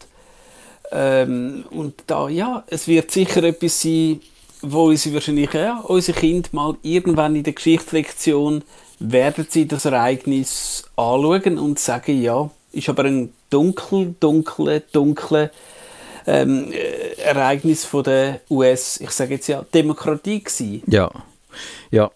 Ähm, 0.91 1.67
und 1.71 2.03
da, 2.07 2.29
ja, 2.29 2.65
es 2.67 2.89
wird 2.89 3.11
sicher 3.11 3.45
etwas 3.45 3.83
sein, 3.83 4.21
wo 4.63 4.93
sie 4.95 5.15
wahrscheinlich, 5.15 5.53
ja, 5.53 5.81
unsere 5.81 6.19
Kinder 6.19 6.49
mal 6.53 6.77
irgendwann 6.83 7.37
in 7.37 7.43
der 7.43 7.53
Geschichtslektion 7.53 8.63
werden 8.99 9.47
sie 9.49 9.69
das 9.69 9.85
Ereignis 9.85 10.85
anschauen 10.97 11.59
und 11.59 11.79
sagen, 11.79 12.21
ja, 12.21 12.51
ist 12.73 12.89
aber 12.89 13.05
ein 13.05 13.33
dunkel, 13.51 14.15
dunkle, 14.21 14.81
dunkle 14.93 15.51
ähm, 16.27 16.73
äh, 16.73 17.21
Ereignis 17.23 17.85
von 17.85 18.05
der 18.05 18.41
US, 18.51 19.01
ich 19.01 19.11
sage 19.11 19.35
jetzt 19.35 19.47
ja, 19.49 19.65
Demokratie 19.73 20.43
gewesen. 20.43 20.83
Ja, 20.87 21.11
ja. 21.91 22.11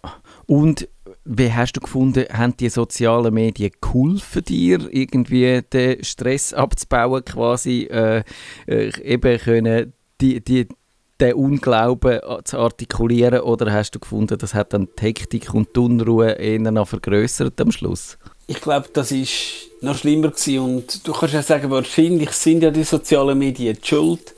Und 0.46 0.88
wie 1.24 1.52
hast 1.52 1.72
du 1.72 1.80
gefunden, 1.80 2.26
haben 2.32 2.56
die 2.56 2.68
sozialen 2.68 3.32
Medien 3.32 3.70
geholfen 3.80 4.44
dir, 4.44 4.88
irgendwie 4.90 5.62
den 5.62 6.02
Stress 6.04 6.52
abzubauen, 6.52 7.24
quasi 7.24 7.84
äh, 7.84 8.24
äh, 8.66 8.92
eben 9.02 9.38
können 9.38 9.92
die, 10.20 10.42
die, 10.42 10.68
den 11.22 11.34
Unglauben 11.34 12.20
zu 12.44 12.58
artikulieren 12.58 13.40
oder 13.40 13.72
hast 13.72 13.94
du 13.94 14.00
gefunden, 14.00 14.36
das 14.36 14.54
hat 14.54 14.72
dann 14.72 14.88
die 14.98 15.02
Hektik 15.02 15.54
und 15.54 15.74
die 15.76 15.80
Unruhe 15.80 16.32
eher 16.32 16.58
noch 16.58 16.88
vergrößert 16.88 17.60
am 17.60 17.70
Schluss? 17.70 18.18
Ich 18.48 18.60
glaube, 18.60 18.88
das 18.92 19.12
ist 19.12 19.70
noch 19.80 19.96
schlimmer 19.96 20.30
gewesen 20.30 20.58
und 20.58 21.06
du 21.06 21.12
kannst 21.12 21.34
ja 21.34 21.42
sagen, 21.42 21.70
wahrscheinlich 21.70 22.30
sind 22.32 22.62
ja 22.62 22.70
die 22.70 22.82
sozialen 22.82 23.38
Medien 23.38 23.78
die 23.80 23.86
schuld, 23.86 24.34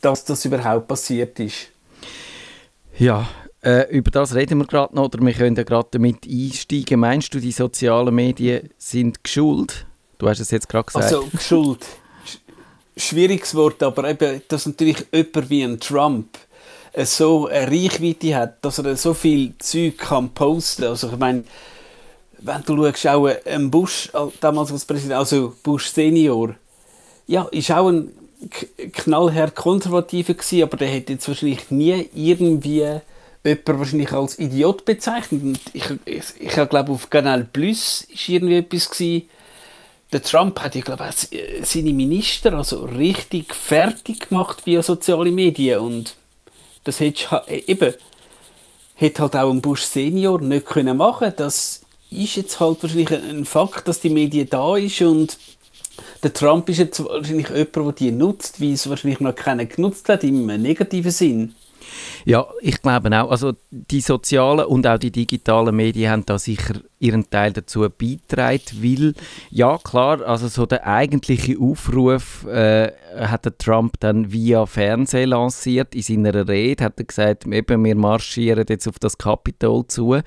dass 0.00 0.24
das 0.24 0.44
überhaupt 0.44 0.88
passiert 0.88 1.38
ist. 1.38 1.68
Ja, 2.98 3.28
äh, 3.62 3.88
über 3.90 4.10
das 4.10 4.34
reden 4.34 4.58
wir 4.58 4.66
gerade 4.66 4.94
noch 4.94 5.04
oder 5.04 5.24
wir 5.24 5.32
können 5.32 5.54
ja 5.56 5.62
gerade 5.62 5.88
damit 5.92 6.26
einsteigen. 6.28 6.98
Meinst 6.98 7.32
du, 7.32 7.38
die 7.38 7.52
sozialen 7.52 8.14
Medien 8.14 8.70
sind 8.76 9.22
geschuld? 9.22 9.86
Du 10.18 10.28
hast 10.28 10.40
es 10.40 10.50
jetzt 10.50 10.68
gerade 10.68 10.86
gesagt. 10.86 11.04
Also, 11.04 11.28
geschuld 11.30 11.86
schwieriges 12.96 13.54
Wort, 13.54 13.82
aber 13.82 14.08
eben, 14.08 14.42
dass 14.48 14.66
natürlich 14.66 15.04
jemand 15.12 15.50
wie 15.50 15.62
ein 15.62 15.80
Trump 15.80 16.38
so 16.96 17.48
eine 17.48 17.66
Reichweite 17.66 18.36
hat, 18.36 18.64
dass 18.64 18.78
er 18.78 18.96
so 18.96 19.14
viel 19.14 19.54
Zeug 19.58 19.98
kann 19.98 20.30
posten. 20.30 20.84
Also 20.84 21.10
ich 21.10 21.18
meine, 21.18 21.44
wenn 22.38 22.62
du 22.62 22.76
schaust, 22.84 23.06
auch 23.08 23.28
ein 23.46 23.70
Bush, 23.70 24.10
damals 24.40 24.70
als 24.70 24.84
Präsident, 24.84 25.18
also 25.18 25.54
Bush 25.62 25.88
Senior, 25.88 26.54
ja, 27.26 27.44
ist 27.50 27.70
auch 27.70 27.88
ein 27.88 28.12
knallhart 28.92 29.54
konservativer 29.54 30.34
gewesen, 30.34 30.62
aber 30.62 30.76
der 30.76 30.88
hätte 30.88 31.14
jetzt 31.14 31.26
wahrscheinlich 31.26 31.70
nie 31.70 32.08
irgendwie 32.14 33.00
jemand 33.44 33.78
wahrscheinlich 33.78 34.12
als 34.12 34.38
Idiot 34.38 34.84
bezeichnet. 34.84 35.42
Und 35.42 35.60
ich, 35.72 35.84
ich, 36.04 36.24
ich 36.38 36.52
glaube, 36.68 36.92
auf 36.92 37.10
Kanal 37.10 37.46
Plus 37.50 38.06
ist 38.12 38.28
irgendwie 38.28 38.58
etwas 38.58 38.90
gewesen, 38.90 39.28
der 40.14 40.22
Trump 40.22 40.60
hat, 40.60 40.76
ich 40.76 40.84
glaube, 40.84 41.10
seine 41.62 41.92
Minister 41.92 42.54
also 42.54 42.84
richtig 42.84 43.52
fertig 43.52 44.28
gemacht 44.28 44.64
via 44.64 44.80
soziale 44.80 45.32
Medien 45.32 45.80
und 45.80 46.14
das 46.84 47.00
hätte 47.00 47.42
eben 47.66 47.94
hätte 48.94 49.22
halt 49.22 49.34
auch 49.34 49.50
ein 49.50 49.60
Bush 49.60 49.82
Senior 49.82 50.40
nicht 50.40 50.66
können 50.66 50.96
machen, 50.96 51.32
dass 51.36 51.80
ist 52.10 52.36
jetzt 52.36 52.60
halt 52.60 52.80
wahrscheinlich 52.80 53.10
ein 53.10 53.44
Fakt, 53.44 53.88
dass 53.88 53.98
die 53.98 54.10
Medien 54.10 54.48
da 54.48 54.76
ist 54.76 55.02
und 55.02 55.36
der 56.22 56.32
Trump 56.32 56.68
ist 56.68 56.78
jetzt 56.78 57.04
wahrscheinlich 57.04 57.48
jemand, 57.48 57.74
der 57.74 57.92
die 57.92 58.10
nutzt, 58.12 58.60
wie 58.60 58.72
es 58.72 58.88
wahrscheinlich 58.88 59.18
noch 59.18 59.34
keiner 59.34 59.66
genutzt 59.66 60.08
hat, 60.08 60.22
im 60.22 60.46
negativen 60.46 61.10
Sinn. 61.10 61.54
Ja, 62.24 62.46
ich 62.60 62.80
glaube 62.80 63.10
auch. 63.18 63.30
Also 63.30 63.52
die 63.70 64.00
sozialen 64.00 64.66
und 64.66 64.86
auch 64.86 64.98
die 64.98 65.10
digitalen 65.10 65.76
Medien 65.76 66.10
haben 66.10 66.26
da 66.26 66.38
sicher 66.38 66.74
ihren 66.98 67.28
Teil 67.28 67.52
dazu 67.52 67.80
beitragen, 67.80 68.62
weil, 68.80 69.14
ja 69.50 69.76
klar, 69.78 70.22
also 70.22 70.48
so 70.48 70.64
der 70.64 70.86
eigentliche 70.86 71.58
Aufruf 71.58 72.46
äh, 72.46 72.92
hat 73.16 73.46
Trump 73.58 74.00
dann 74.00 74.32
via 74.32 74.64
Fernsehen 74.64 75.30
lanciert. 75.30 75.94
In 75.94 76.02
seiner 76.02 76.48
Rede 76.48 76.84
hat 76.84 76.98
er 76.98 77.04
gesagt, 77.04 77.46
eben, 77.46 77.84
wir 77.84 77.96
marschieren 77.96 78.64
jetzt 78.68 78.88
auf 78.88 78.98
das 78.98 79.18
Kapitol 79.18 79.86
zu. 79.86 80.18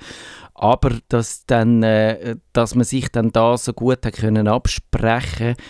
Aber 0.54 0.90
dass, 1.08 1.46
dann, 1.46 1.82
äh, 1.82 2.36
dass 2.52 2.74
man 2.74 2.84
sich 2.84 3.08
dann 3.10 3.32
da 3.32 3.56
so 3.56 3.72
gut 3.72 4.04
hat 4.04 4.14
können 4.14 4.48
absprechen 4.48 5.54
konnte, 5.54 5.62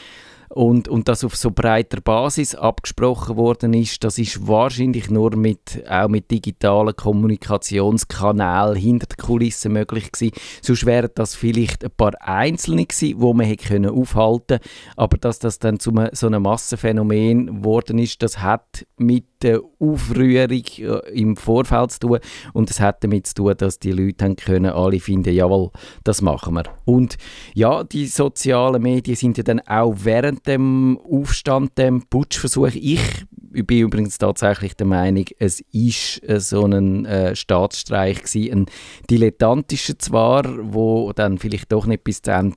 und, 0.48 0.88
und 0.88 1.08
das 1.08 1.24
auf 1.24 1.36
so 1.36 1.50
breiter 1.50 2.00
Basis 2.00 2.54
abgesprochen 2.54 3.36
worden 3.36 3.74
ist, 3.74 4.02
das 4.04 4.18
ist 4.18 4.46
wahrscheinlich 4.46 5.10
nur 5.10 5.36
mit, 5.36 5.82
auch 5.88 6.08
mit 6.08 6.30
digitalen 6.30 6.96
Kommunikationskanälen 6.96 8.76
hinter 8.76 9.06
der 9.06 9.16
Kulisse 9.16 9.68
möglich 9.68 10.12
gewesen. 10.12 10.34
Sonst 10.62 10.86
wären 10.86 11.10
das 11.14 11.34
vielleicht 11.34 11.84
ein 11.84 11.90
paar 11.96 12.12
Einzelne 12.20 12.86
gewesen, 12.86 13.18
die 13.20 13.34
man 13.34 13.46
hätte 13.46 13.68
können 13.68 13.90
aufhalten 13.90 14.58
aber 14.96 15.16
dass 15.18 15.38
das 15.38 15.58
dann 15.58 15.78
zu 15.78 15.92
so 16.12 16.26
einem 16.26 16.42
Massenphänomen 16.42 17.58
geworden 17.58 17.98
ist, 17.98 18.22
das 18.22 18.40
hat 18.40 18.86
mit 18.96 19.24
der 19.42 19.60
Aufrührung 19.78 20.50
äh, 20.50 21.10
im 21.12 21.36
Vorfeld 21.36 21.92
zu 21.92 22.00
tun 22.00 22.18
und 22.52 22.70
es 22.70 22.80
hat 22.80 23.04
damit 23.04 23.26
zu 23.28 23.34
tun, 23.34 23.54
dass 23.56 23.78
die 23.78 23.92
Leute 23.92 24.24
haben 24.24 24.36
können, 24.36 24.72
alle 24.72 24.98
finden, 25.00 25.32
jawohl, 25.32 25.70
das 26.04 26.22
machen 26.22 26.54
wir. 26.54 26.64
Und 26.84 27.16
ja, 27.54 27.84
die 27.84 28.06
sozialen 28.06 28.82
Medien 28.82 29.16
sind 29.16 29.36
ja 29.36 29.44
dann 29.44 29.60
auch 29.60 29.94
während 29.98 30.37
dem 30.46 30.98
Aufstand, 30.98 31.76
dem 31.78 32.02
Putschversuch, 32.02 32.74
ich 32.74 33.00
bin 33.30 33.78
übrigens 33.78 34.18
tatsächlich 34.18 34.74
der 34.74 34.86
Meinung, 34.86 35.24
es 35.38 35.60
ist 35.72 36.22
äh, 36.28 36.40
so 36.40 36.64
ein 36.64 37.04
äh, 37.06 37.34
Staatsstreich 37.34 38.22
gewesen, 38.22 38.52
ein 38.52 38.66
dilettantischer 39.10 39.98
zwar, 39.98 40.44
wo 40.72 41.12
dann 41.12 41.38
vielleicht 41.38 41.72
doch 41.72 41.86
nicht 41.86 42.04
bis 42.04 42.22
zu 42.22 42.30
Ende 42.30 42.56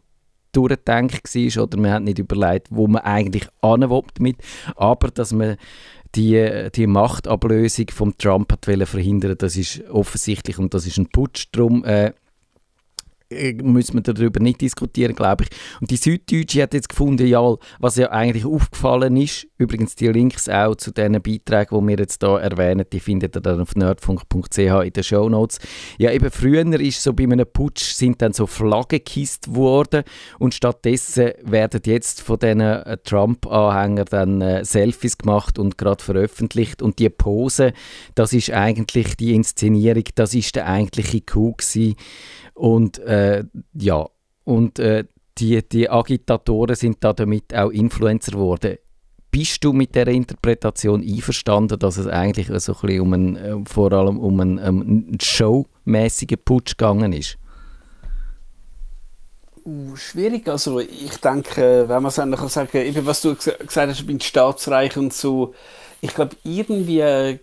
durchdenkt 0.52 1.34
war 1.34 1.64
oder 1.64 1.80
man 1.80 1.92
hat 1.92 2.04
nicht 2.04 2.20
überlegt, 2.20 2.68
wo 2.72 2.88
man 2.88 3.04
eigentlich 3.04 3.48
anwoppt 3.62 4.20
mit, 4.20 4.38
aber 4.76 5.10
dass 5.10 5.32
man 5.32 5.56
die, 6.16 6.70
die 6.76 6.88
Machtablösung 6.88 7.86
von 7.90 8.18
Trump 8.18 8.52
hat 8.52 8.66
verhindern 8.66 9.38
das 9.38 9.56
ist 9.56 9.82
offensichtlich 9.90 10.60
und 10.60 10.74
das 10.74 10.86
ist 10.86 10.98
ein 10.98 11.08
Putsch. 11.08 11.48
Darum 11.54 11.86
äh, 11.86 12.12
müssen 13.62 13.96
wir 13.96 14.02
darüber 14.02 14.40
nicht 14.40 14.62
diskutieren, 14.62 15.16
glaube 15.16 15.46
ich. 15.46 15.50
Und 15.80 15.92
die 15.92 15.98
Süddeutsche 15.98 16.64
hat 16.64 16.74
jetzt 16.74 16.90
gefunden, 16.90 17.28
ja, 17.28 17.56
was 17.80 17.96
ja 17.96 18.12
eigentlich 18.12 18.46
aufgefallen 18.46 19.18
ist, 19.18 19.48
übrigens 19.58 19.96
die 19.96 20.08
Links 20.08 20.50
auch 20.50 20.76
zu 20.76 20.92
diesen 20.92 21.14
Beiträgen, 21.22 21.80
die 21.80 21.88
wir 21.88 21.98
jetzt 21.98 22.24
hier 22.24 22.40
erwähnen, 22.40 22.86
die 22.92 23.00
findet 23.00 23.36
ihr 23.36 23.42
dann 23.42 23.62
auf 23.62 23.76
nerdfunk.ch 23.76 24.58
in 24.58 24.94
den 24.94 25.04
Show 25.04 25.30
Notes. 25.30 25.60
Ja, 25.98 26.12
eben 26.12 26.32
früher 26.32 26.62
ist 26.80 27.04
so 27.04 27.14
bei 27.14 27.24
einem 27.24 27.46
Putsch 27.52 27.94
sind 27.94 28.22
dann 28.22 28.34
so 28.34 28.48
Flaggen 28.48 29.00
gekisst 29.04 29.56
worden 29.56 30.04
und 30.40 30.54
stattdessen 30.54 31.32
werden 31.44 31.82
jetzt 31.86 32.22
von 32.22 32.40
diesen 32.40 32.62
äh, 32.62 32.98
Trump-Anhängern 33.04 34.06
dann 34.10 34.42
äh, 34.42 34.66
Selfies 34.66 35.18
gemacht 35.18 35.60
und 35.60 35.78
gerade 35.78 36.04
veröffentlicht 36.04 36.82
und 36.82 37.00
die 37.00 37.10
Pose, 37.10 37.74
das 38.16 38.34
ist 38.34 38.52
eigentlich 38.52 39.16
die 39.18 39.34
Inszenierung, 39.34 40.04
das 40.16 40.34
ist 40.34 40.56
der 40.56 40.68
eigentliche 40.68 41.22
Coup 41.22 41.58
gewesen 41.58 41.96
und 42.54 43.00
äh, 43.00 43.21
ja, 43.74 44.08
und 44.44 44.80
äh, 44.80 45.06
die, 45.38 45.68
die 45.68 45.90
Agitatoren 45.90 46.76
sind 46.76 46.98
da 47.04 47.14
damit 47.14 47.54
auch 47.56 47.70
Influencer 47.70 48.34
geworden. 48.34 48.78
Bist 49.32 49.64
du 49.64 49.72
mit 49.72 49.96
der 49.96 50.08
Interpretation 50.08 51.02
einverstanden, 51.02 51.80
dass 51.80 51.98
es 51.98 52.08
eigentlich 52.08 52.48
so 52.62 52.76
ein 52.82 53.00
um 53.00 53.14
einen, 53.14 53.36
äh, 53.38 53.56
vor 53.66 53.94
allem 53.94 54.20
um 54.20 54.40
einen, 54.40 54.60
einen 54.60 55.18
showmäßigen 55.22 56.38
Putsch 56.44 56.78
gegangen 56.78 57.14
ist? 57.14 57.38
Uh, 59.64 59.96
schwierig. 59.96 60.48
Also 60.50 60.80
ich 60.80 61.18
denke, 61.18 61.86
wenn 61.88 62.02
man 62.02 62.08
es 62.08 62.16
kann 62.16 62.50
sagen, 62.50 62.78
eben 62.78 63.06
was 63.06 63.22
du 63.22 63.36
gesagt 63.36 63.76
hast 63.78 64.08
beim 64.08 64.20
Staatsreich 64.20 64.98
und 64.98 65.14
so, 65.14 65.54
ich 66.02 66.14
glaube 66.14 66.36
irgendwie 66.44 67.40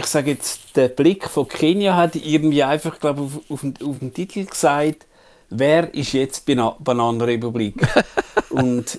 ich 0.00 0.06
sage 0.06 0.30
jetzt, 0.30 0.76
der 0.76 0.88
Blick 0.88 1.28
von 1.28 1.46
Kenia 1.46 1.94
hat 1.94 2.16
irgendwie 2.16 2.62
einfach, 2.62 2.98
glaube 2.98 3.22
auf, 3.22 3.38
auf, 3.50 3.64
auf 3.64 3.98
dem 3.98 4.14
Titel 4.14 4.46
gesagt, 4.46 5.06
wer 5.50 5.92
ist 5.92 6.12
jetzt 6.12 6.46
Bana 6.46 6.74
Bananenrepublik? 6.78 7.74
Und 8.50 8.98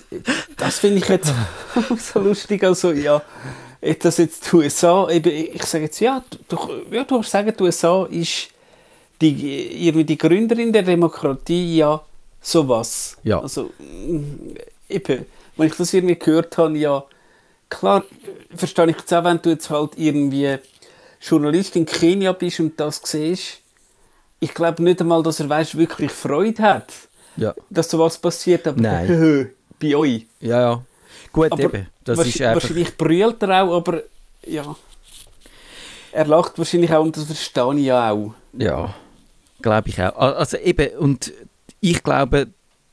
das 0.56 0.78
finde 0.78 0.98
ich 0.98 1.08
jetzt 1.08 1.34
so 1.98 2.20
lustig. 2.20 2.62
Also, 2.62 2.92
ja, 2.92 3.20
das 3.80 4.18
jetzt 4.18 4.50
die 4.50 4.56
USA, 4.56 5.08
eben, 5.10 5.30
ich 5.30 5.64
sage 5.64 5.84
jetzt, 5.84 5.98
ja, 5.98 6.22
du, 6.48 6.56
ja, 6.90 7.02
du 7.02 7.16
kannst 7.16 7.30
sagen, 7.30 7.52
die 7.58 7.62
USA 7.62 8.06
ist 8.06 8.48
die, 9.20 9.86
irgendwie 9.86 10.04
die 10.04 10.18
Gründerin 10.18 10.72
der 10.72 10.84
Demokratie, 10.84 11.78
ja, 11.78 12.00
sowas. 12.40 13.16
Ja. 13.24 13.40
Also, 13.40 13.70
eben, 14.88 15.26
wenn 15.56 15.66
ich 15.66 15.74
das 15.74 15.92
irgendwie 15.92 16.16
gehört 16.16 16.56
habe, 16.58 16.78
ja, 16.78 17.04
klar, 17.68 18.04
verstehe 18.54 18.90
ich 18.90 18.98
jetzt 18.98 19.12
auch, 19.12 19.24
wenn 19.24 19.42
du 19.42 19.50
jetzt 19.50 19.68
halt 19.68 19.92
irgendwie 19.96 20.58
Journalist 21.22 21.76
in 21.76 21.86
Kenia 21.86 22.32
bist 22.32 22.60
und 22.60 22.78
das 22.78 23.00
siehst, 23.04 23.58
ich 24.40 24.52
glaube 24.52 24.82
nicht 24.82 25.00
einmal, 25.00 25.22
dass 25.22 25.40
er 25.40 25.48
weißt, 25.48 25.78
wirklich 25.78 26.10
Freude 26.10 26.62
hat, 26.62 26.92
ja. 27.36 27.54
dass 27.70 27.90
so 27.90 27.98
was 27.98 28.18
passiert, 28.18 28.66
aber 28.66 28.80
Nein. 28.80 29.50
bei 29.80 29.96
euch. 29.96 30.26
Ja, 30.40 30.60
ja. 30.60 30.84
Gut, 31.32 31.52
aber 31.52 31.62
eben. 31.62 31.86
Das 32.04 32.18
wahrscheinlich, 32.18 32.34
ist 32.34 32.40
einfach... 32.42 32.62
wahrscheinlich 32.62 32.96
brüllt 32.96 33.42
er 33.42 33.62
auch, 33.62 33.76
aber 33.76 34.02
ja. 34.46 34.76
Er 36.10 36.26
lacht 36.26 36.58
wahrscheinlich 36.58 36.92
auch 36.92 37.04
und 37.04 37.16
das 37.16 37.24
verstehe 37.24 37.74
ich 37.76 37.84
ja 37.86 38.10
auch. 38.10 38.34
Ja, 38.52 38.94
glaube 39.62 39.88
ich 39.88 40.02
auch. 40.02 40.16
Also 40.16 40.58
eben, 40.58 40.96
und 40.98 41.32
ich 41.80 42.02
glaube, 42.02 42.48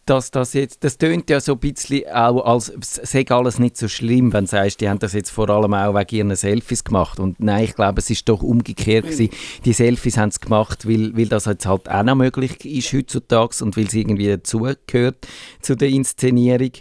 dass 0.09 0.31
das 0.31 0.53
jetzt, 0.53 0.83
das 0.83 0.97
tönt 0.97 1.29
ja 1.29 1.39
so 1.39 1.53
ein 1.53 1.59
bisschen 1.59 2.07
auch, 2.11 2.43
als 2.43 2.73
sei 2.83 3.25
alles 3.29 3.59
nicht 3.59 3.77
so 3.77 3.87
schlimm, 3.87 4.33
wenn 4.33 4.45
du 4.45 4.49
sagst, 4.49 4.81
die 4.81 4.89
haben 4.89 4.99
das 4.99 5.13
jetzt 5.13 5.29
vor 5.29 5.49
allem 5.49 5.73
auch 5.73 5.93
wegen 5.93 6.15
ihren 6.15 6.35
Selfies 6.35 6.83
gemacht. 6.83 7.19
Und 7.19 7.39
nein, 7.39 7.65
ich 7.65 7.75
glaube, 7.75 7.99
es 7.99 8.09
ist 8.09 8.27
doch 8.27 8.41
umgekehrt 8.41 9.05
gewesen. 9.05 9.29
Die 9.65 9.73
Selfies 9.73 10.17
haben 10.17 10.29
es 10.29 10.39
gemacht, 10.39 10.87
weil, 10.87 11.15
weil 11.15 11.27
das 11.27 11.45
jetzt 11.45 11.65
halt 11.65 11.89
auch 11.89 12.03
noch 12.03 12.15
möglich 12.15 12.65
ist 12.65 12.91
heutzutage 12.93 13.63
und 13.63 13.77
weil 13.77 13.85
es 13.85 13.93
irgendwie 13.93 14.27
dazugehört 14.27 15.27
zu 15.61 15.75
der 15.75 15.89
Inszenierung. 15.89 16.71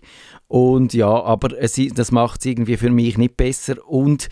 Und 0.46 0.94
ja, 0.94 1.10
aber 1.10 1.58
es, 1.58 1.78
das 1.94 2.10
macht 2.10 2.40
es 2.40 2.46
irgendwie 2.46 2.78
für 2.78 2.90
mich 2.90 3.18
nicht 3.18 3.36
besser. 3.36 3.86
Und 3.86 4.28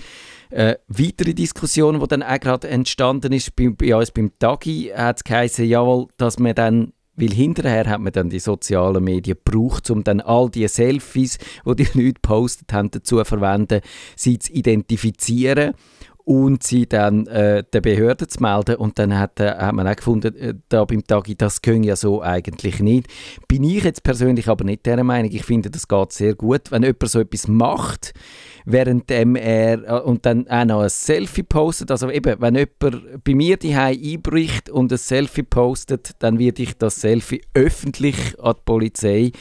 äh, 0.51 0.77
weitere 0.89 1.35
Diskussion, 1.35 2.01
die 2.01 2.07
dann 2.07 2.23
auch 2.23 2.41
gerade 2.41 2.69
entstanden 2.69 3.33
ist 3.33 3.55
bei, 3.55 3.69
bei 3.69 3.95
uns 3.95 4.11
beim 4.11 4.33
Tagi, 4.39 4.91
hat 4.95 5.19
es 5.19 5.25
geheißen, 5.25 5.67
jawohl, 5.67 6.09
dass 6.17 6.39
man 6.39 6.55
dann 6.55 6.93
weil 7.17 7.33
hinterher 7.33 7.87
hat 7.87 8.01
man 8.01 8.13
dann 8.13 8.31
die 8.31 8.39
sozialen 8.39 9.03
Medien 9.03 9.39
gebraucht, 9.43 9.91
um 9.91 10.05
dann 10.05 10.21
all 10.21 10.51
die 10.51 10.69
Selfies, 10.69 11.39
die 11.67 11.77
die 11.77 11.85
Leute 11.95 12.15
gepostet 12.15 12.73
haben, 12.73 12.91
dazu 12.91 13.17
zu 13.17 13.25
verwenden, 13.25 13.81
sie 14.15 14.39
zu 14.39 14.53
identifizieren 14.53 15.75
und 16.27 16.65
sie 16.65 16.89
dann 16.89 17.29
äh, 17.29 17.63
der 17.73 17.81
Behörde 17.81 18.27
zu 18.27 18.43
melden. 18.43 18.75
Und 18.77 18.99
dann 18.99 19.17
hat, 19.17 19.39
äh, 19.39 19.49
hat 19.49 19.73
man 19.75 19.87
auch 19.87 19.95
gefunden, 19.95 20.35
äh, 20.35 20.55
da 20.69 20.85
beim 20.85 21.07
Tagi, 21.07 21.37
das 21.37 21.63
können 21.63 21.85
ja 21.85 21.95
so 21.95 22.21
eigentlich 22.21 22.81
nicht. 22.81 23.07
Bin 23.47 23.63
ich 23.63 23.85
jetzt 23.85 24.03
persönlich 24.03 24.49
aber 24.49 24.65
nicht 24.65 24.85
der 24.87 25.03
Meinung. 25.05 25.31
Ich 25.31 25.45
finde, 25.45 25.71
das 25.71 25.87
geht 25.87 26.13
sehr 26.13 26.35
gut, 26.35 26.73
wenn 26.73 26.83
jemand 26.83 27.09
so 27.09 27.21
etwas 27.21 27.47
macht, 27.47 28.13
während 28.65 29.09
er 29.09 29.23
äh, 29.23 30.01
und 30.01 30.27
dann 30.27 30.49
auch 30.49 30.65
noch 30.65 30.81
ein 30.81 30.89
Selfie 30.89 31.45
postet. 31.45 31.93
Also 31.93 32.11
eben, 32.11 32.41
wenn 32.41 32.57
jemand 32.57 33.23
bei 33.23 33.35
mir 33.37 33.57
die 33.57 33.77
einbricht 33.77 34.69
und 34.69 34.91
ein 34.91 34.99
Selfie 34.99 35.45
postet, 35.45 36.11
dann 36.19 36.41
werde 36.41 36.61
ich 36.61 36.77
das 36.77 37.01
Selfie 37.01 37.43
öffentlich 37.55 38.17
an 38.41 38.55
die 38.57 38.63
Polizei 38.65 39.33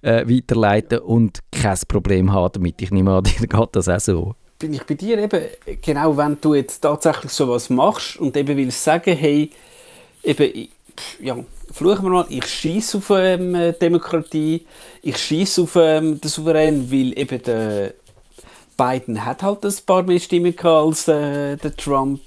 äh, 0.00 0.26
weiterleiten 0.26 1.00
und 1.00 1.40
kein 1.52 1.76
Problem 1.86 2.32
haben 2.32 2.52
damit. 2.54 2.80
Ich 2.80 2.90
nehme 2.92 3.12
an, 3.12 3.24
dir 3.24 3.32
geht 3.46 3.68
das 3.76 3.90
auch 3.90 4.00
so 4.00 4.34
bin 4.60 4.74
ich 4.74 4.84
bei 4.84 4.94
dir 4.94 5.18
eben, 5.18 5.42
genau 5.82 6.16
wenn 6.16 6.38
du 6.40 6.54
jetzt 6.54 6.80
tatsächlich 6.80 7.32
sowas 7.32 7.70
machst 7.70 8.18
und 8.18 8.36
eben 8.36 8.56
willst 8.56 8.84
sagen, 8.84 9.16
hey, 9.16 9.50
eben, 10.22 10.68
ja, 11.18 11.36
fluchen 11.72 12.04
wir 12.04 12.10
mal, 12.10 12.26
ich 12.28 12.46
schieße 12.46 12.98
auf 12.98 13.10
ähm, 13.10 13.74
Demokratie, 13.80 14.66
ich 15.02 15.16
schieße 15.16 15.62
auf 15.62 15.76
ähm, 15.76 16.20
den 16.20 16.28
Souverän, 16.28 16.92
weil 16.92 17.18
eben 17.18 17.42
der 17.42 17.94
Biden 18.76 19.24
hat 19.24 19.42
halt 19.42 19.64
ein 19.64 19.74
paar 19.86 20.02
mehr 20.02 20.20
Stimmen 20.20 20.54
gehabt 20.54 20.86
als 20.86 21.08
äh, 21.08 21.56
der 21.56 21.74
Trump. 21.74 22.20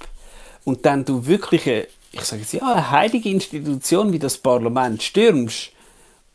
Und 0.66 0.86
dann 0.86 1.06
du 1.06 1.26
wirklich, 1.26 1.68
eine, 1.68 1.88
ich 2.12 2.22
sage 2.22 2.42
jetzt 2.42 2.54
ja, 2.54 2.74
eine 2.74 2.90
heilige 2.90 3.30
Institution 3.30 4.12
wie 4.12 4.20
das 4.20 4.38
Parlament 4.38 5.04
stürmst 5.04 5.72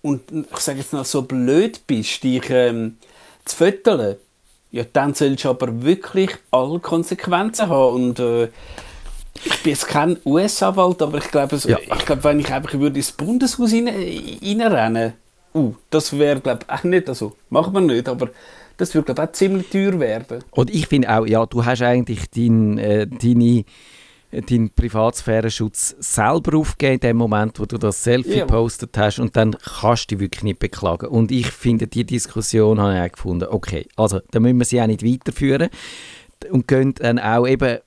und 0.03 0.23
ich 0.31 0.59
sage 0.59 0.79
jetzt 0.79 0.93
noch 0.93 1.05
so 1.05 1.23
blöd 1.23 1.81
bist, 1.87 2.23
dich 2.23 2.49
ähm, 2.51 2.99
zu 3.45 3.57
föteln, 3.57 4.17
ja, 4.71 4.85
dann 4.93 5.15
sollst 5.15 5.45
du 5.45 5.51
aber 5.51 5.83
wirklich 5.83 6.31
alle 6.51 6.79
Konsequenzen 6.79 7.69
haben. 7.69 7.95
Und 7.95 8.19
äh, 8.21 8.49
Ich 9.45 9.63
bin 9.63 9.71
jetzt 9.71 9.87
kein 9.87 10.19
US-Anwalt, 10.25 11.01
aber 11.01 11.19
ich 11.19 11.31
glaube, 11.31 11.57
so, 11.59 11.69
Ja. 11.69 11.79
ich 11.79 12.05
glaube, 12.07 12.25
wenn 12.25 12.41
ich 12.41 12.53
einfach 12.53 12.75
würde 12.75 12.97
ins 12.97 13.13
Bundeshaus 13.13 13.73
rein, 13.73 13.89
reinrennen, 13.89 15.13
uh, 15.55 15.75
das 15.91 16.19
wäre, 16.19 16.41
glaube 16.41 16.61
ich, 16.67 16.75
auch 16.75 16.83
nicht, 16.85 17.09
also, 17.09 17.37
machen 17.49 17.73
wir 17.73 17.81
nicht, 17.81 18.09
aber 18.09 18.31
das 18.77 18.95
würde, 18.95 19.07
glaube 19.07 19.23
ich, 19.23 19.29
auch 19.29 19.33
ziemlich 19.33 19.69
teuer 19.71 19.99
werden. 20.01 20.43
Und 20.51 20.71
ich 20.75 20.89
finde 20.89 21.09
auch, 21.17 21.25
ja, 21.25 21.47
du 21.47 21.65
hast 21.65 21.83
eigentlich 21.83 22.29
dein, 22.31 22.79
äh, 22.79 23.07
deine, 23.07 23.65
deinen 24.31 24.71
Privatsphärenschutz 24.71 25.97
selber 26.01 26.59
aufgegeben 26.59 26.95
in 26.95 27.01
dem 27.01 27.17
Moment, 27.17 27.59
wo 27.61 27.65
du 27.67 27.79
das 27.79 28.05
Selfie 28.05 28.37
Ja. 28.39 28.47
gepostet 28.47 28.97
hast 28.99 29.19
und 29.19 29.37
dann 29.37 29.57
kannst 29.59 30.11
du 30.11 30.15
dich 30.17 30.21
wirklich 30.21 30.43
nicht 30.45 30.59
beklagen. 30.59 31.07
Und 31.09 31.31
ich 31.33 31.47
finde, 31.51 31.87
die 31.87 32.05
Diskussion 32.05 32.81
habe 32.81 32.95
ich 32.95 33.01
auch 33.11 33.13
gefunden, 33.15 33.47
okay, 33.51 33.87
also 33.97 34.21
dann 34.31 34.43
müssen 34.43 34.59
wir 34.59 34.65
sie 34.67 34.81
auch 34.83 34.87
nicht 34.87 35.05
weiterführen 35.05 35.69
und 36.51 36.69
gehen 36.69 36.95
dann 36.95 37.19
auch 37.19 37.47
eben 37.47 37.79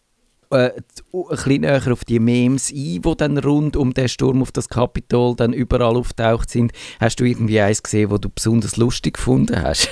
äh, 0.50 0.71
ein 0.71 0.83
bisschen 1.29 1.62
näher 1.62 1.91
auf 1.91 2.03
die 2.03 2.19
Memes 2.19 2.71
ein, 2.71 3.01
die 3.01 3.13
dann 3.17 3.38
rund 3.38 3.77
um 3.77 3.93
den 3.93 4.10
Sturm 4.10 4.41
auf 4.41 4.51
das 4.51 4.67
Kapitol 4.67 5.36
dann 5.36 5.53
überall 5.53 5.95
auftaucht 5.95 6.50
sind. 6.50 6.74
Hast 7.00 7.19
du 7.19 7.24
irgendwie 7.24 7.62
eins 7.62 7.81
gesehen, 7.83 8.10
wo 8.12 8.17
du 8.17 8.29
besonders 8.29 8.75
lustig 8.77 9.13
gefunden 9.13 9.62
hast? 9.62 9.89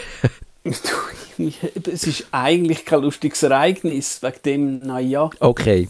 Es 1.91 2.03
ist 2.05 2.27
eigentlich 2.33 2.83
kein 2.83 3.01
lustiges 3.01 3.41
Ereignis, 3.43 4.21
wegen 4.21 4.41
dem, 4.43 4.79
naja, 4.79 5.29
Okay. 5.39 5.87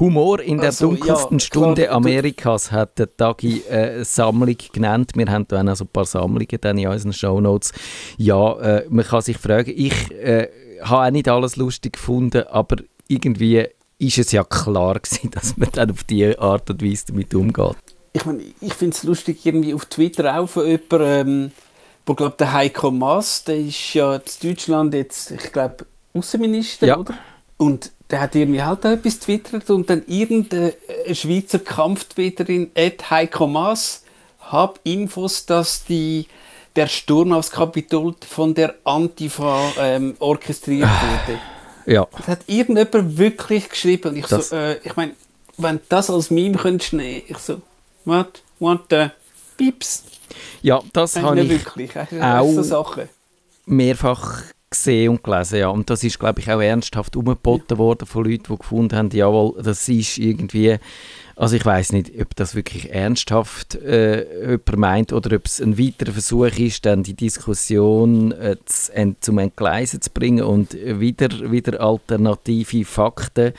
Humor 0.00 0.40
in 0.40 0.56
der 0.56 0.66
Also, 0.68 0.88
dunkelsten 0.88 1.38
ja, 1.38 1.44
Stunde 1.44 1.82
klar, 1.84 1.96
Amerikas 1.96 2.72
hat 2.72 2.98
der 2.98 3.14
Tagi 3.16 3.60
äh, 3.68 4.02
Sammlung 4.04 4.56
genannt. 4.72 5.12
Wir 5.14 5.26
haben 5.30 5.46
da 5.46 5.62
auch 5.62 5.76
so 5.76 5.84
ein 5.84 5.88
paar 5.88 6.06
Sammlungen 6.06 6.58
dann 6.60 6.78
in 6.78 6.88
unseren 6.88 7.12
Shownotes. 7.12 7.72
Ja, 8.16 8.58
äh, 8.60 8.86
man 8.88 9.04
kann 9.04 9.20
sich 9.22 9.36
fragen, 9.36 9.72
ich 9.76 10.10
äh, 10.12 10.48
habe 10.82 11.06
auch 11.06 11.10
nicht 11.10 11.28
alles 11.28 11.56
lustig 11.56 11.92
gefunden, 11.94 12.44
aber 12.48 12.76
irgendwie 13.08 13.66
ist 13.98 14.18
es 14.18 14.32
ja 14.32 14.42
klar 14.44 14.94
gewesen, 15.00 15.30
dass 15.30 15.56
man 15.58 15.68
dann 15.72 15.90
auf 15.90 16.04
diese 16.04 16.38
Art 16.40 16.70
und 16.70 16.82
Weise 16.82 17.04
damit 17.08 17.34
umgeht. 17.34 17.76
ich 18.14 18.24
meine, 18.24 18.42
ich 18.60 18.72
finde 18.74 18.96
es 18.96 19.02
lustig, 19.02 19.44
irgendwie 19.44 19.74
auf 19.74 19.84
Twitter 19.84 20.40
auch 20.40 20.46
von 20.48 20.66
jemandem, 20.66 21.00
ähm, 21.02 21.50
wo, 22.06 22.14
glaube 22.14 22.36
der 22.38 22.52
Heiko 22.54 22.90
Maas, 22.90 23.44
der 23.44 23.58
ist 23.58 23.92
ja 23.94 24.14
in 24.16 24.22
Deutschland 24.42 24.94
jetzt, 24.94 25.30
ich 25.32 25.52
glaube, 25.52 25.84
Außenminister, 26.14 26.86
Ja. 26.86 26.98
oder? 26.98 27.14
Und 27.60 27.92
der 28.10 28.22
hat 28.22 28.34
irgendwie 28.34 28.62
halt 28.62 28.86
auch 28.86 28.90
etwas 28.90 29.18
twittert 29.18 29.68
und 29.68 29.90
dann 29.90 30.02
irgendeine 30.06 30.72
äh, 31.04 31.14
Schweizer 31.14 31.58
Kampftwitterin, 31.58 32.70
Ed 32.74 33.10
Heiko 33.10 33.46
Maas, 33.46 34.02
hab 34.40 34.80
Infos, 34.82 35.44
dass 35.44 35.84
die, 35.84 36.26
der 36.74 36.86
Sturm 36.86 37.32
aufs 37.34 37.50
Kapitol 37.50 38.14
von 38.26 38.54
der 38.54 38.74
Antifa 38.84 39.72
ähm, 39.78 40.16
orchestriert 40.20 40.88
wurde. 40.88 41.38
Ja, 41.84 42.06
Das 42.16 42.28
hat 42.28 42.40
irgendjemand 42.46 43.18
wirklich 43.18 43.68
geschrieben. 43.68 44.08
Und 44.10 44.16
ich 44.16 44.26
Das- 44.26 44.48
so, 44.48 44.56
äh, 44.56 44.78
ich 44.82 44.96
meine, 44.96 45.12
wenn 45.58 45.76
du 45.76 45.82
das 45.90 46.08
als 46.08 46.30
Meme 46.30 46.56
könntest 46.56 46.94
nehmen, 46.94 47.22
ich 47.28 47.36
so, 47.38 47.60
what, 48.06 48.42
what 48.58 48.80
the, 48.88 49.08
pips. 49.58 50.04
ja 50.62 50.80
das 50.94 51.16
habe 51.16 51.42
ich 51.42 51.50
wirklich. 51.50 51.90
Sind 52.08 52.22
auch- 52.22 52.50
so 52.54 52.62
Sachen. 52.62 53.08
mehrfach 53.66 54.42
gesehen 54.80 55.10
und 55.10 55.22
gelesen, 55.24 55.58
ja. 55.58 55.68
Und 55.68 55.90
das 55.90 56.02
ist, 56.02 56.18
glaube 56.18 56.40
ich, 56.40 56.50
auch 56.50 56.60
ernsthaft 56.60 57.16
umgeboten 57.16 57.78
worden 57.78 58.06
von 58.06 58.24
Leuten, 58.24 58.44
die 58.50 58.58
gefunden 58.58 58.96
haben, 58.96 59.10
jawohl, 59.10 59.62
das 59.62 59.88
ist 59.88 60.18
irgendwie, 60.18 60.78
also 61.36 61.56
ich 61.56 61.64
weiß 61.64 61.92
nicht, 61.92 62.12
ob 62.20 62.36
das 62.36 62.54
wirklich 62.54 62.92
ernsthaft 62.92 63.74
äh, 63.76 64.50
jemand 64.50 64.76
meint 64.76 65.12
oder 65.12 65.36
ob 65.36 65.46
es 65.46 65.60
ein 65.60 65.78
weiterer 65.78 66.12
Versuch 66.12 66.58
ist, 66.58 66.84
dann 66.84 67.02
die 67.02 67.14
Diskussion 67.14 68.32
äh, 68.32 68.56
zu, 68.64 68.92
ent, 68.94 69.24
zum 69.24 69.38
Entgleisen 69.38 70.00
zu 70.00 70.10
bringen 70.10 70.44
und 70.44 70.74
wieder, 70.74 71.50
wieder 71.50 71.80
alternative 71.80 72.84
Fakten 72.84 73.52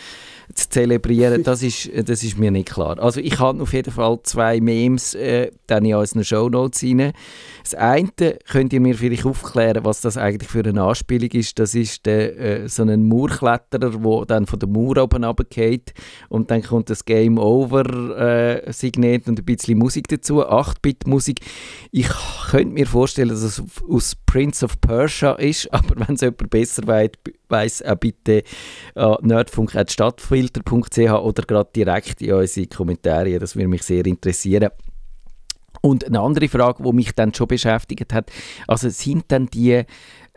zu 0.53 0.69
zelebrieren, 0.69 1.43
das 1.43 1.63
ist, 1.63 1.89
das 2.07 2.23
ist 2.23 2.37
mir 2.37 2.51
nicht 2.51 2.69
klar. 2.69 2.99
Also 2.99 3.19
ich 3.19 3.39
habe 3.39 3.61
auf 3.61 3.73
jeden 3.73 3.91
Fall 3.91 4.19
zwei 4.23 4.59
Memes 4.59 5.15
äh, 5.15 5.51
dann 5.67 5.85
in 5.85 5.95
unseren 5.95 6.23
Shownotes 6.23 6.83
rein. 6.83 7.13
Das 7.63 7.75
eine 7.75 8.09
könnt 8.49 8.73
ihr 8.73 8.81
mir 8.81 8.95
vielleicht 8.95 9.25
aufklären, 9.25 9.83
was 9.83 10.01
das 10.01 10.17
eigentlich 10.17 10.49
für 10.49 10.63
eine 10.63 10.83
Anspielung 10.83 11.10
ist. 11.11 11.59
Das 11.59 11.75
ist 11.75 12.05
der, 12.05 12.39
äh, 12.39 12.69
so 12.69 12.83
ein 12.83 13.07
Mauerkletterer, 13.07 13.89
der 13.91 14.25
dann 14.25 14.45
von 14.45 14.59
der 14.59 14.69
Mauer 14.69 14.97
oben 14.97 15.23
runtergeht 15.23 15.93
und 16.29 16.51
dann 16.51 16.61
kommt 16.63 16.89
das 16.89 17.05
Game 17.05 17.37
Over 17.37 18.57
äh, 18.65 18.71
Signet 18.73 19.27
und 19.27 19.39
ein 19.39 19.45
bisschen 19.45 19.77
Musik 19.77 20.07
dazu, 20.07 20.45
8-Bit-Musik. 20.45 21.41
Ich 21.91 22.07
könnte 22.49 22.73
mir 22.73 22.87
vorstellen, 22.87 23.29
dass 23.29 23.43
es 23.43 23.61
aus 23.89 24.15
Prince 24.25 24.65
of 24.65 24.79
Persia 24.81 25.33
ist, 25.33 25.71
aber 25.73 26.07
wenn 26.07 26.15
es 26.15 26.21
jemand 26.21 26.49
besser 26.49 26.87
weit- 26.87 27.17
weiss, 27.51 27.81
auch 27.83 27.95
bitte 27.95 28.43
an 28.95 29.17
nerdfunk.stadtfilter.ch 29.21 30.97
oder 30.97 31.43
gerade 31.43 31.69
direkt 31.75 32.21
in 32.21 32.33
unsere 32.33 32.67
Kommentare, 32.67 33.37
das 33.39 33.55
würde 33.55 33.67
mich 33.67 33.83
sehr 33.83 34.05
interessieren. 34.05 34.69
Und 35.81 36.05
eine 36.05 36.19
andere 36.19 36.47
Frage, 36.47 36.83
die 36.83 36.93
mich 36.93 37.13
dann 37.13 37.33
schon 37.33 37.47
beschäftigt 37.47 38.13
hat, 38.13 38.31
also 38.67 38.89
sind 38.89 39.25
dann 39.29 39.47
die 39.47 39.83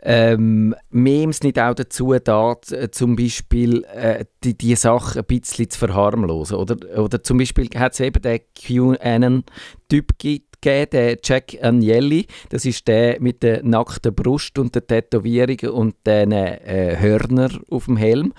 ähm, 0.05 0.75
Memes 0.91 1.41
nicht 1.43 1.59
auch 1.59 1.73
dazu 1.73 2.13
da, 2.23 2.55
z- 2.61 2.93
zum 2.93 3.15
Beispiel 3.15 3.83
äh, 3.85 4.25
die, 4.43 4.57
die 4.57 4.75
Sache 4.75 5.19
ein 5.19 5.25
bisschen 5.25 5.69
zu 5.69 5.79
verharmlosen? 5.79 6.57
Oder, 6.57 6.77
oder 6.99 7.23
zum 7.23 7.39
Beispiel 7.39 7.67
hat 7.75 7.93
es 7.93 7.99
eben 7.99 8.21
den 8.21 8.39
QAnon-Typ 8.55 10.17
gegeben, 10.19 10.89
den 10.91 11.17
Jack 11.23 11.57
Agnelli, 11.61 12.27
das 12.49 12.65
ist 12.65 12.87
der 12.87 13.19
mit 13.19 13.43
der 13.43 13.63
nackten 13.63 14.13
Brust 14.15 14.57
und 14.57 14.73
den 14.75 14.87
Tätowierungen 14.87 15.69
und 15.69 15.95
den 16.05 16.31
äh, 16.31 16.95
Hörner 16.99 17.49
auf 17.69 17.85
dem 17.85 17.97
Helm. 17.97 18.33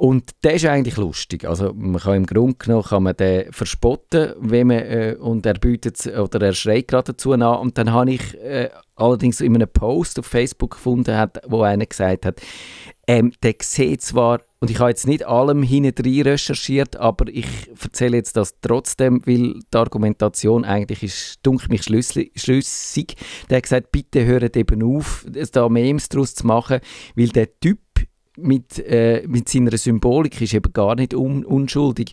Und 0.00 0.30
der 0.44 0.54
ist 0.54 0.64
eigentlich 0.64 0.96
lustig. 0.96 1.44
Also 1.44 1.74
man 1.74 2.00
kann 2.00 2.14
im 2.14 2.24
Grunde 2.24 2.54
genommen 2.54 2.84
kann 2.84 3.02
man 3.02 3.14
den 3.14 3.52
verspotten, 3.52 4.32
wenn 4.40 4.68
man, 4.68 4.78
äh, 4.78 5.16
und 5.20 5.44
er 5.44 5.52
bietet 5.52 6.06
oder 6.06 6.40
er 6.40 6.54
schreit 6.54 6.88
gerade 6.88 7.12
dazu 7.12 7.32
an. 7.32 7.42
Und 7.42 7.76
dann 7.76 7.92
habe 7.92 8.12
ich 8.12 8.34
äh, 8.40 8.70
allerdings 8.96 9.42
in 9.42 9.54
einem 9.54 9.68
Post 9.68 10.18
auf 10.18 10.24
Facebook 10.24 10.70
gefunden, 10.70 11.14
hat, 11.14 11.42
wo 11.46 11.60
einer 11.60 11.84
gesagt 11.84 12.24
hat, 12.24 12.40
ähm, 13.06 13.32
der 13.42 13.56
sieht 13.60 14.00
zwar, 14.00 14.40
und 14.60 14.70
ich 14.70 14.78
habe 14.78 14.88
jetzt 14.88 15.06
nicht 15.06 15.26
allem 15.26 15.62
hinten 15.62 16.22
recherchiert, 16.22 16.96
aber 16.96 17.28
ich 17.28 17.70
erzähle 17.82 18.16
jetzt 18.16 18.38
das 18.38 18.54
trotzdem, 18.62 19.20
weil 19.26 19.60
die 19.70 19.76
Argumentation 19.76 20.64
eigentlich 20.64 21.02
ist, 21.02 21.40
dunkel 21.42 21.68
mich 21.68 21.82
schlüssig. 21.82 23.16
Der 23.50 23.58
hat 23.58 23.64
gesagt, 23.64 23.92
bitte 23.92 24.24
hört 24.24 24.56
eben 24.56 24.82
auf, 24.82 25.26
da 25.52 25.68
Memes 25.68 26.08
daraus 26.08 26.34
zu 26.34 26.46
machen, 26.46 26.80
weil 27.16 27.28
der 27.28 27.60
Typ 27.60 27.80
mit, 28.36 28.78
äh, 28.78 29.24
mit 29.26 29.48
seiner 29.48 29.76
Symbolik 29.76 30.40
ist 30.40 30.54
eben 30.54 30.72
gar 30.72 30.94
nicht 30.94 31.14
un 31.14 31.44
unschuldig. 31.44 32.12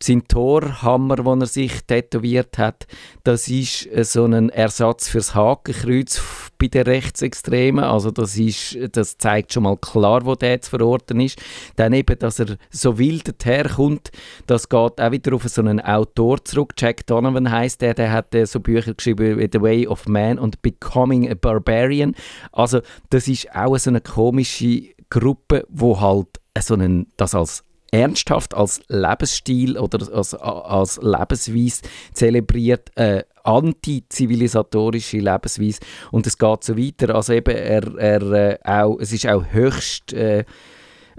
Sein 0.00 0.26
Torhammer, 0.26 1.16
den 1.16 1.42
er 1.42 1.46
sich 1.46 1.84
tätowiert 1.86 2.58
hat, 2.58 2.86
das 3.24 3.48
ist 3.48 3.86
äh, 3.86 4.04
so 4.04 4.24
ein 4.24 4.48
Ersatz 4.48 5.08
fürs 5.08 5.34
Hakenkreuz 5.34 6.18
bei 6.58 6.68
den 6.68 6.82
Rechtsextremen. 6.82 7.84
Also 7.84 8.10
das, 8.10 8.36
ist, 8.36 8.78
das 8.92 9.18
zeigt 9.18 9.52
schon 9.52 9.62
mal 9.62 9.76
klar, 9.76 10.24
wo 10.24 10.34
der 10.34 10.60
zu 10.60 10.70
verorten 10.70 11.20
ist. 11.20 11.40
Dann 11.76 11.92
eben, 11.92 12.18
dass 12.18 12.38
er 12.38 12.56
so 12.70 12.98
wild 12.98 13.44
herkommt, 13.44 14.10
das 14.46 14.68
geht 14.68 15.00
auch 15.00 15.10
wieder 15.10 15.34
auf 15.34 15.44
so 15.44 15.60
einen 15.60 15.80
Autor 15.80 16.44
zurück. 16.44 16.74
Jack 16.76 17.06
Donovan 17.06 17.50
heißt 17.50 17.80
der, 17.80 17.94
der 17.94 18.12
hat 18.12 18.34
äh, 18.34 18.46
so 18.46 18.60
Bücher 18.60 18.94
geschrieben 18.94 19.38
wie 19.38 19.48
The 19.50 19.60
Way 19.60 19.86
of 19.86 20.06
Man 20.06 20.38
und 20.38 20.62
Becoming 20.62 21.30
a 21.30 21.34
Barbarian. 21.34 22.14
Also 22.52 22.80
das 23.10 23.28
ist 23.28 23.54
auch 23.54 23.76
so 23.78 23.90
eine 23.90 24.00
komische 24.00 24.82
Gruppe, 25.10 25.64
wo 25.68 26.00
halt 26.00 26.28
so 26.58 26.74
einen, 26.74 27.06
das 27.16 27.34
als 27.34 27.64
ernsthaft 27.90 28.54
als 28.54 28.80
Lebensstil 28.88 29.78
oder 29.78 30.12
als, 30.12 30.34
als 30.34 31.00
Lebensweise 31.02 31.82
zelebriert, 32.12 32.90
äh, 32.96 33.24
antizivilisatorische 33.44 35.18
Lebensweise 35.18 35.80
und 36.10 36.26
es 36.26 36.36
geht 36.36 36.64
so 36.64 36.76
weiter. 36.76 37.14
Also 37.14 37.32
eben 37.32 37.56
er, 37.56 37.96
er 37.96 38.32
äh, 38.32 38.58
auch, 38.64 38.98
es 39.00 39.12
ist 39.12 39.26
auch 39.26 39.44
höchst 39.50 40.12
äh, 40.12 40.44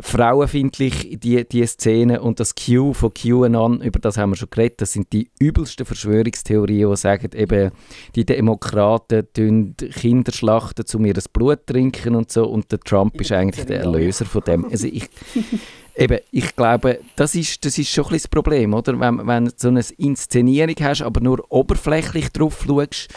frauenfindlich, 0.01 1.17
die, 1.19 1.47
die 1.47 1.65
Szene 1.65 2.21
und 2.21 2.39
das 2.39 2.55
Q 2.55 2.93
von 2.93 3.13
QAnon, 3.13 3.81
über 3.81 3.99
das 3.99 4.17
haben 4.17 4.31
wir 4.31 4.37
schon 4.37 4.49
geredet, 4.49 4.81
das 4.81 4.93
sind 4.93 5.11
die 5.11 5.29
übelsten 5.39 5.85
Verschwörungstheorien, 5.85 6.89
die 6.89 6.95
sagen, 6.95 7.29
eben, 7.35 7.71
die 8.15 8.25
Demokraten 8.25 9.27
tun 9.33 9.75
Kinder 9.77 10.31
schlachten, 10.31 10.85
um 10.93 11.05
ihr 11.05 11.15
Blut 11.33 11.59
zu 11.59 11.73
trinken 11.73 12.15
und 12.15 12.31
so 12.31 12.45
und 12.45 12.71
der 12.71 12.79
Trump 12.79 13.19
ist 13.19 13.31
eigentlich 13.31 13.65
der 13.65 13.81
Erlöser 13.81 14.25
von 14.25 14.41
dem. 14.43 14.65
Also 14.65 14.87
ich, 14.87 15.09
eben, 15.99 16.19
ich 16.31 16.55
glaube, 16.55 16.99
das 17.15 17.35
ist, 17.35 17.63
das 17.65 17.77
ist 17.77 17.89
schon 17.89 18.05
ein 18.05 18.13
das 18.13 18.27
Problem, 18.27 18.73
oder? 18.73 18.99
Wenn, 18.99 19.27
wenn 19.27 19.45
du 19.45 19.51
so 19.55 19.67
eine 19.67 19.83
Inszenierung 19.97 20.75
hast, 20.81 21.01
aber 21.01 21.19
nur 21.19 21.43
oberflächlich 21.49 22.29
drauf 22.31 22.63
schaust, 22.65 23.09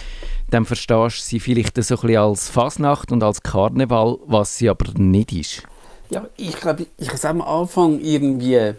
dann 0.51 0.67
verstehst 0.67 1.19
du 1.19 1.23
sie 1.23 1.41
vielleicht 1.41 1.83
so 1.83 1.95
ein 1.95 2.01
bisschen 2.01 2.17
als 2.17 2.51
Fasnacht 2.51 3.13
und 3.13 3.23
als 3.23 3.43
Karneval, 3.43 4.19
was 4.27 4.59
sie 4.59 4.69
aber 4.69 4.93
nicht 4.99 5.33
ist. 5.33 5.63
Ja, 6.11 6.29
ich 6.37 6.57
glaube, 6.57 6.87
ich 6.99 7.09
habe 7.09 7.17
es 7.17 7.25
am 7.25 7.41
Anfang 7.41 8.01
irgendwie 8.01 8.75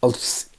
als 0.00 0.50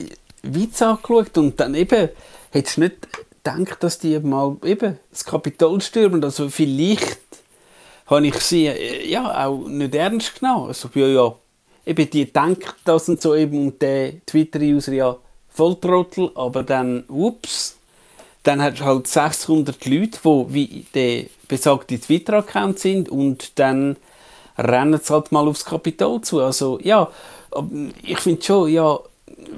Witz 0.44 0.82
angeschaut 0.82 1.38
und 1.38 1.60
dann 1.60 1.74
eben 1.74 2.10
hättest 2.52 2.78
du 2.78 2.82
nicht 2.82 2.96
gedacht, 3.44 3.84
dass 3.84 3.98
die 3.98 4.20
mal 4.20 4.58
eben 4.64 5.00
das 5.10 5.26
Kapitol 5.26 5.82
stürmen. 5.82 6.24
Also 6.24 6.50
vielleicht 6.50 7.20
habe 8.06 8.28
ich 8.28 8.36
sie 8.36 8.68
äh, 8.68 9.10
ja 9.10 9.46
auch 9.46 9.68
nicht 9.68 9.96
ernst 9.96 10.40
genommen. 10.40 10.68
Also 10.68 10.90
ja, 10.94 11.08
ja, 11.08 11.36
eben 11.88 12.10
die 12.10 12.32
denkt 12.32 12.76
das 12.86 13.10
und 13.10 13.22
so 13.22 13.34
eben 13.34 13.68
und 13.68 13.82
der 13.82 14.26
Twitter-User 14.26 14.94
ja 14.94 15.18
Volltrottel, 15.50 16.30
aber 16.36 16.64
dann, 16.64 17.06
ups, 17.08 17.78
dann 18.44 18.62
hast 18.62 18.80
du 18.80 18.86
halt 18.86 19.08
600 19.08 19.86
Leute, 19.86 20.20
die 20.24 20.54
wie 20.54 20.86
der 20.94 21.26
besagte 21.48 22.00
Twitter-Account 22.00 22.78
sind 22.78 23.10
und 23.10 23.58
dann 23.58 23.96
rennen 24.58 25.00
sie 25.02 25.14
halt 25.14 25.32
mal 25.32 25.48
aufs 25.48 25.66
Kapitol 25.66 26.22
zu. 26.22 26.42
Also 26.42 26.80
ja, 26.84 27.10
ich 28.04 28.20
finde 28.20 28.44
schon, 28.44 28.70
ja, 28.70 29.00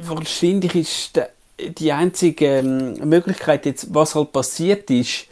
wahrscheinlich 0.02 0.76
ist 0.76 1.20
die 1.60 1.92
einzige 1.92 2.60
ähm, 2.60 2.94
Möglichkeit 3.10 3.66
jetzt, 3.66 3.94
was 3.94 4.16
halt 4.16 4.32
passiert 4.32 4.90
ist, 4.90 5.26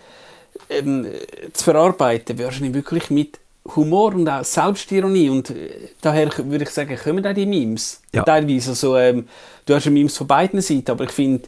ähm, 0.69 1.07
zu 1.53 1.63
verarbeiten, 1.63 2.39
wahrscheinlich 2.39 2.73
wirklich 2.73 3.10
mit 3.10 3.39
Humor 3.75 4.13
und 4.13 4.30
auch 4.30 4.43
Selbstironie 4.43 5.30
und 5.30 5.49
äh, 5.49 5.89
daher 6.01 6.30
würde 6.38 6.63
ich 6.63 6.69
sagen, 6.69 6.97
kommen 6.97 7.25
auch 7.25 7.34
die 7.34 7.45
Memes. 7.45 8.01
Ja. 8.13 8.23
Teilweise, 8.23 8.71
also, 8.71 8.97
ähm, 8.97 9.27
du 9.65 9.75
hast 9.75 9.86
ja 9.86 9.91
Memes 9.91 10.17
von 10.17 10.27
beiden 10.27 10.62
Seiten, 10.62 10.91
aber 10.91 11.03
ich 11.06 11.12
finde, 11.12 11.47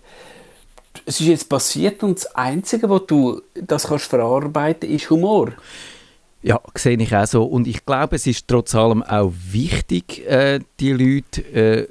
es 1.05 1.19
ist 1.19 1.27
jetzt 1.27 1.49
passiert 1.49 2.03
und 2.03 2.17
das 2.17 2.36
Einzige, 2.36 2.89
was 2.89 3.05
du 3.08 3.41
das 3.53 3.88
kannst 3.88 4.05
verarbeiten 4.05 4.89
ist 4.89 5.10
Humor. 5.10 5.53
Ja, 6.41 6.60
sehe 6.75 6.97
ich 6.97 7.15
auch 7.15 7.25
so. 7.25 7.43
Und 7.43 7.67
ich 7.67 7.86
glaube, 7.86 8.15
es 8.15 8.25
ist 8.25 8.47
trotz 8.47 8.73
allem 8.73 9.03
auch 9.03 9.34
wichtig, 9.51 10.25
äh, 10.25 10.60
die 10.79 10.93
Leute 10.93 11.41
äh, 11.53 11.88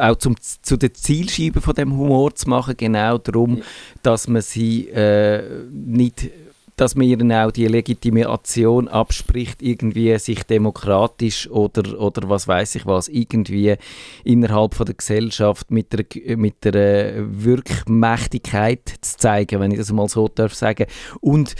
auch 0.00 0.16
zum, 0.16 0.36
zu 0.40 0.76
den 0.76 0.94
Zielscheiben 0.94 1.60
von 1.60 1.74
dem 1.74 1.96
Humor 1.96 2.34
zu 2.34 2.48
machen, 2.48 2.76
genau 2.76 3.18
darum, 3.18 3.62
dass 4.02 4.26
man 4.26 4.42
sie 4.42 4.88
äh, 4.88 5.42
nicht 5.70 6.30
dass 6.76 6.94
man 6.94 7.06
ihnen 7.06 7.32
auch 7.32 7.50
die 7.50 7.66
Legitimation 7.66 8.88
abspricht, 8.88 9.62
irgendwie 9.62 10.16
sich 10.18 10.42
demokratisch 10.44 11.48
oder, 11.50 11.98
oder 12.00 12.28
was 12.28 12.48
weiß 12.48 12.74
ich 12.74 12.86
was, 12.86 13.08
irgendwie 13.08 13.76
innerhalb 14.24 14.74
von 14.74 14.86
der 14.86 14.94
Gesellschaft 14.94 15.70
mit 15.70 15.92
der, 15.92 16.36
mit 16.36 16.64
der 16.64 17.14
Wirkmächtigkeit 17.44 18.94
zu 19.00 19.16
zeigen, 19.18 19.60
wenn 19.60 19.70
ich 19.70 19.78
das 19.78 19.92
mal 19.92 20.08
so 20.08 20.28
darf 20.28 20.54
sagen. 20.54 20.86
Und 21.20 21.54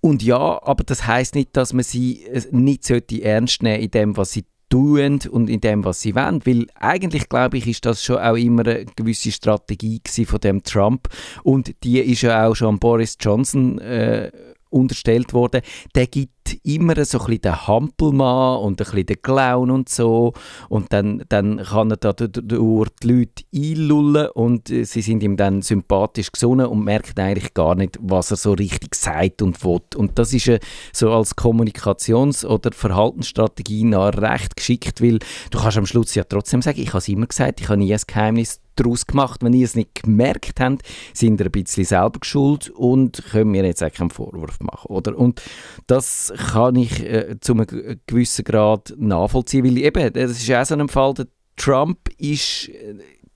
und 0.00 0.22
ja, 0.22 0.62
aber 0.62 0.84
das 0.84 1.06
heißt 1.08 1.34
nicht, 1.34 1.56
dass 1.56 1.72
man 1.72 1.82
sie 1.82 2.24
äh, 2.24 2.42
nicht 2.52 2.84
sollte 2.84 3.20
ernst 3.22 3.62
nehmen 3.64 3.82
in 3.82 3.90
dem, 3.90 4.16
was 4.16 4.32
sie 4.32 4.44
tun 4.68 5.20
und 5.30 5.48
in 5.50 5.60
dem, 5.60 5.84
was 5.84 6.00
sie 6.00 6.14
wollen. 6.14 6.44
Weil 6.44 6.66
eigentlich, 6.74 7.28
glaube 7.28 7.58
ich, 7.58 7.66
ist 7.66 7.86
das 7.86 8.02
schon 8.02 8.18
auch 8.18 8.36
immer 8.36 8.66
eine 8.66 8.84
gewisse 8.96 9.32
Strategie 9.32 10.00
von 10.26 10.40
dem 10.40 10.62
Trump. 10.62 11.08
Und 11.42 11.74
die 11.82 11.98
ist 12.00 12.22
ja 12.22 12.46
auch 12.46 12.54
schon 12.54 12.78
Boris 12.78 13.16
Johnson 13.20 13.78
äh, 13.78 14.30
unterstellt 14.70 15.32
worden, 15.32 15.62
der 15.94 16.06
gibt 16.06 16.37
immer 16.64 17.04
so 17.04 17.18
ein 17.18 17.26
bisschen 17.26 17.42
den 17.42 17.66
Hampelmann 17.66 18.60
und 18.60 18.80
ein 18.80 18.84
bisschen 18.84 19.06
den 19.06 19.22
Clown 19.22 19.70
und 19.70 19.88
so 19.88 20.32
und 20.68 20.92
dann, 20.92 21.24
dann 21.28 21.58
kann 21.58 21.90
er 21.90 21.96
da 21.96 22.12
durch 22.12 22.90
die 23.02 23.06
Leute 23.06 23.44
einlullen 23.54 24.28
und 24.34 24.70
äh, 24.70 24.84
sie 24.84 25.02
sind 25.02 25.22
ihm 25.22 25.36
dann 25.36 25.62
sympathisch 25.62 26.32
gesonnen 26.32 26.66
und 26.66 26.84
merken 26.84 27.20
eigentlich 27.20 27.54
gar 27.54 27.74
nicht, 27.74 27.98
was 28.00 28.30
er 28.30 28.36
so 28.36 28.52
richtig 28.52 28.94
sagt 28.94 29.42
und 29.42 29.62
will. 29.64 29.80
Und 29.96 30.18
das 30.18 30.32
ist 30.32 30.50
so 30.92 31.12
als 31.12 31.36
Kommunikations- 31.36 32.44
oder 32.44 32.72
Verhaltensstrategie 32.72 33.84
nach 33.84 34.16
recht 34.16 34.56
geschickt, 34.56 35.02
weil 35.02 35.18
du 35.50 35.58
kannst 35.58 35.78
am 35.78 35.86
Schluss 35.86 36.14
ja 36.14 36.24
trotzdem 36.24 36.62
sagen, 36.62 36.80
ich 36.80 36.88
habe 36.88 36.98
es 36.98 37.08
immer 37.08 37.26
gesagt, 37.26 37.60
ich 37.60 37.68
habe 37.68 37.78
nie 37.78 37.92
ein 37.92 38.00
Geheimnis 38.06 38.60
daraus 38.78 39.06
gemacht. 39.06 39.42
Wenn 39.42 39.52
ihr 39.52 39.64
es 39.64 39.74
nicht 39.74 40.02
gemerkt 40.02 40.60
habt, 40.60 40.82
sind 41.12 41.40
ihr 41.40 41.46
ein 41.46 41.52
bisschen 41.52 41.84
selber 41.84 42.20
geschuld 42.20 42.70
und 42.70 43.22
können 43.30 43.50
mir 43.50 43.64
jetzt 43.64 43.82
auch 43.82 43.92
keinen 43.92 44.10
Vorwurf 44.10 44.60
machen. 44.60 44.88
Oder? 44.88 45.16
Und 45.16 45.42
das 45.86 46.32
kann 46.38 46.76
ich 46.76 47.04
äh, 47.04 47.36
zu 47.40 47.52
einem 47.52 47.66
gewissen 48.06 48.44
Grad 48.44 48.94
nachvollziehen, 48.96 49.64
weil 49.64 49.78
eben, 49.78 50.12
das 50.12 50.30
ist 50.30 50.50
auch 50.50 50.64
so 50.64 50.74
ein 50.74 50.88
Fall, 50.88 51.14
der 51.14 51.26
Trump 51.56 51.98
ist 52.18 52.68
äh, 52.68 52.94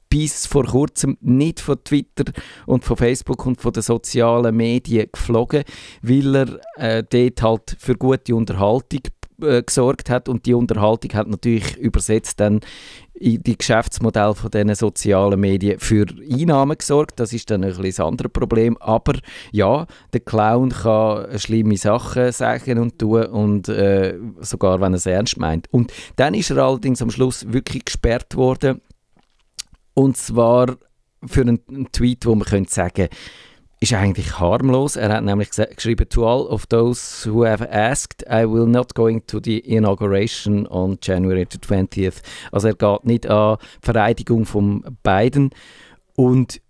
bis 0.08 0.46
vor 0.46 0.64
kurzem 0.64 1.16
nicht 1.22 1.60
von 1.60 1.82
Twitter 1.82 2.30
und 2.66 2.84
von 2.84 2.98
Facebook 2.98 3.46
und 3.46 3.60
von 3.60 3.72
den 3.72 3.82
sozialen 3.82 4.54
Medien 4.54 5.08
geflogen, 5.10 5.64
weil 6.02 6.36
er 6.36 6.60
äh, 6.76 7.02
dort 7.02 7.42
halt 7.42 7.76
für 7.78 7.96
gute 7.96 8.36
Unterhaltung 8.36 9.00
äh, 9.40 9.62
gesorgt 9.62 10.10
hat 10.10 10.28
und 10.28 10.44
die 10.44 10.54
Unterhaltung 10.54 11.12
hat 11.14 11.28
natürlich 11.28 11.76
übersetzt 11.78 12.40
dann 12.40 12.60
die 13.14 13.56
Geschäftsmodelle 13.56 14.34
von 14.34 14.50
diesen 14.50 14.74
sozialen 14.74 15.38
Medien 15.38 15.78
für 15.78 16.06
Einnahmen 16.30 16.76
gesorgt. 16.76 17.20
Das 17.20 17.32
ist 17.32 17.50
dann 17.50 17.62
ein 17.62 17.68
bisschen 17.70 17.84
das 17.84 18.00
andere 18.00 18.28
Problem. 18.28 18.76
Aber 18.78 19.14
ja, 19.52 19.86
der 20.12 20.20
Clown 20.20 20.70
kann 20.70 21.38
schlimme 21.38 21.76
Sachen 21.76 22.32
sagen 22.32 22.78
und 22.78 22.98
tun 22.98 23.26
und 23.26 23.68
äh, 23.68 24.18
sogar, 24.40 24.80
wenn 24.80 24.94
er 24.94 24.96
es 24.96 25.06
ernst 25.06 25.36
meint. 25.38 25.72
Und 25.72 25.92
dann 26.16 26.34
ist 26.34 26.50
er 26.50 26.58
allerdings 26.58 27.02
am 27.02 27.10
Schluss 27.10 27.52
wirklich 27.52 27.84
gesperrt 27.84 28.34
worden 28.36 28.80
und 29.94 30.16
zwar 30.16 30.76
für 31.24 31.42
einen, 31.42 31.60
einen 31.68 31.92
Tweet, 31.92 32.26
wo 32.26 32.34
man 32.34 32.46
könnte 32.46 32.72
sagen 32.72 33.08
ist 33.82 33.92
eigentlich 33.94 34.38
harmlos. 34.38 34.94
Er 34.94 35.12
hat 35.12 35.24
nämlich 35.24 35.50
geschrieben, 35.50 36.08
to 36.08 36.24
all 36.24 36.46
of 36.46 36.66
those 36.66 37.28
who 37.28 37.44
have 37.44 37.68
asked, 37.68 38.24
I 38.30 38.44
will 38.44 38.66
not 38.66 38.94
going 38.94 39.26
to 39.26 39.40
the 39.42 39.58
inauguration 39.58 40.68
on 40.68 40.98
January 41.02 41.42
20th. 41.42 42.22
Also 42.52 42.68
er 42.68 42.74
geht 42.74 43.04
nicht 43.04 43.26
an 43.26 43.58
die 43.60 43.86
Vereidigung 43.86 44.46
von 44.46 44.84
Biden. 45.02 45.50
Und 46.14 46.60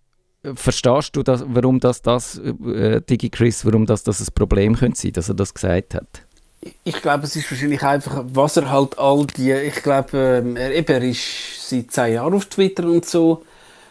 äh, 0.43 0.55
verstehst 0.55 1.15
du, 1.15 1.23
das, 1.23 1.45
warum 1.47 1.81
das, 1.81 2.01
das 2.01 2.39
äh, 2.39 3.03
Digi 3.03 3.29
Chris, 3.29 3.67
warum 3.67 3.85
das, 3.85 4.05
das 4.05 4.21
ein 4.21 4.33
Problem 4.35 4.75
könnte 4.77 4.99
sein, 4.99 5.13
dass 5.13 5.29
er 5.29 5.35
das 5.35 5.53
gesagt 5.53 5.95
hat? 5.95 6.23
Ich 6.85 7.03
glaube, 7.03 7.25
es 7.25 7.37
ist 7.37 7.51
wahrscheinlich 7.51 7.83
einfach, 7.83 8.25
was 8.33 8.57
er 8.57 8.71
halt 8.71 8.99
all 8.99 9.27
die, 9.27 9.53
ich 9.53 9.83
glaube, 9.83 10.43
ähm, 10.43 10.57
er, 10.57 10.75
eben, 10.75 10.93
er 10.93 11.03
ist 11.03 11.69
seit 11.69 11.91
zehn 11.91 12.15
Jahren 12.15 12.33
auf 12.33 12.47
Twitter 12.47 12.85
und 12.85 13.05
so 13.05 13.45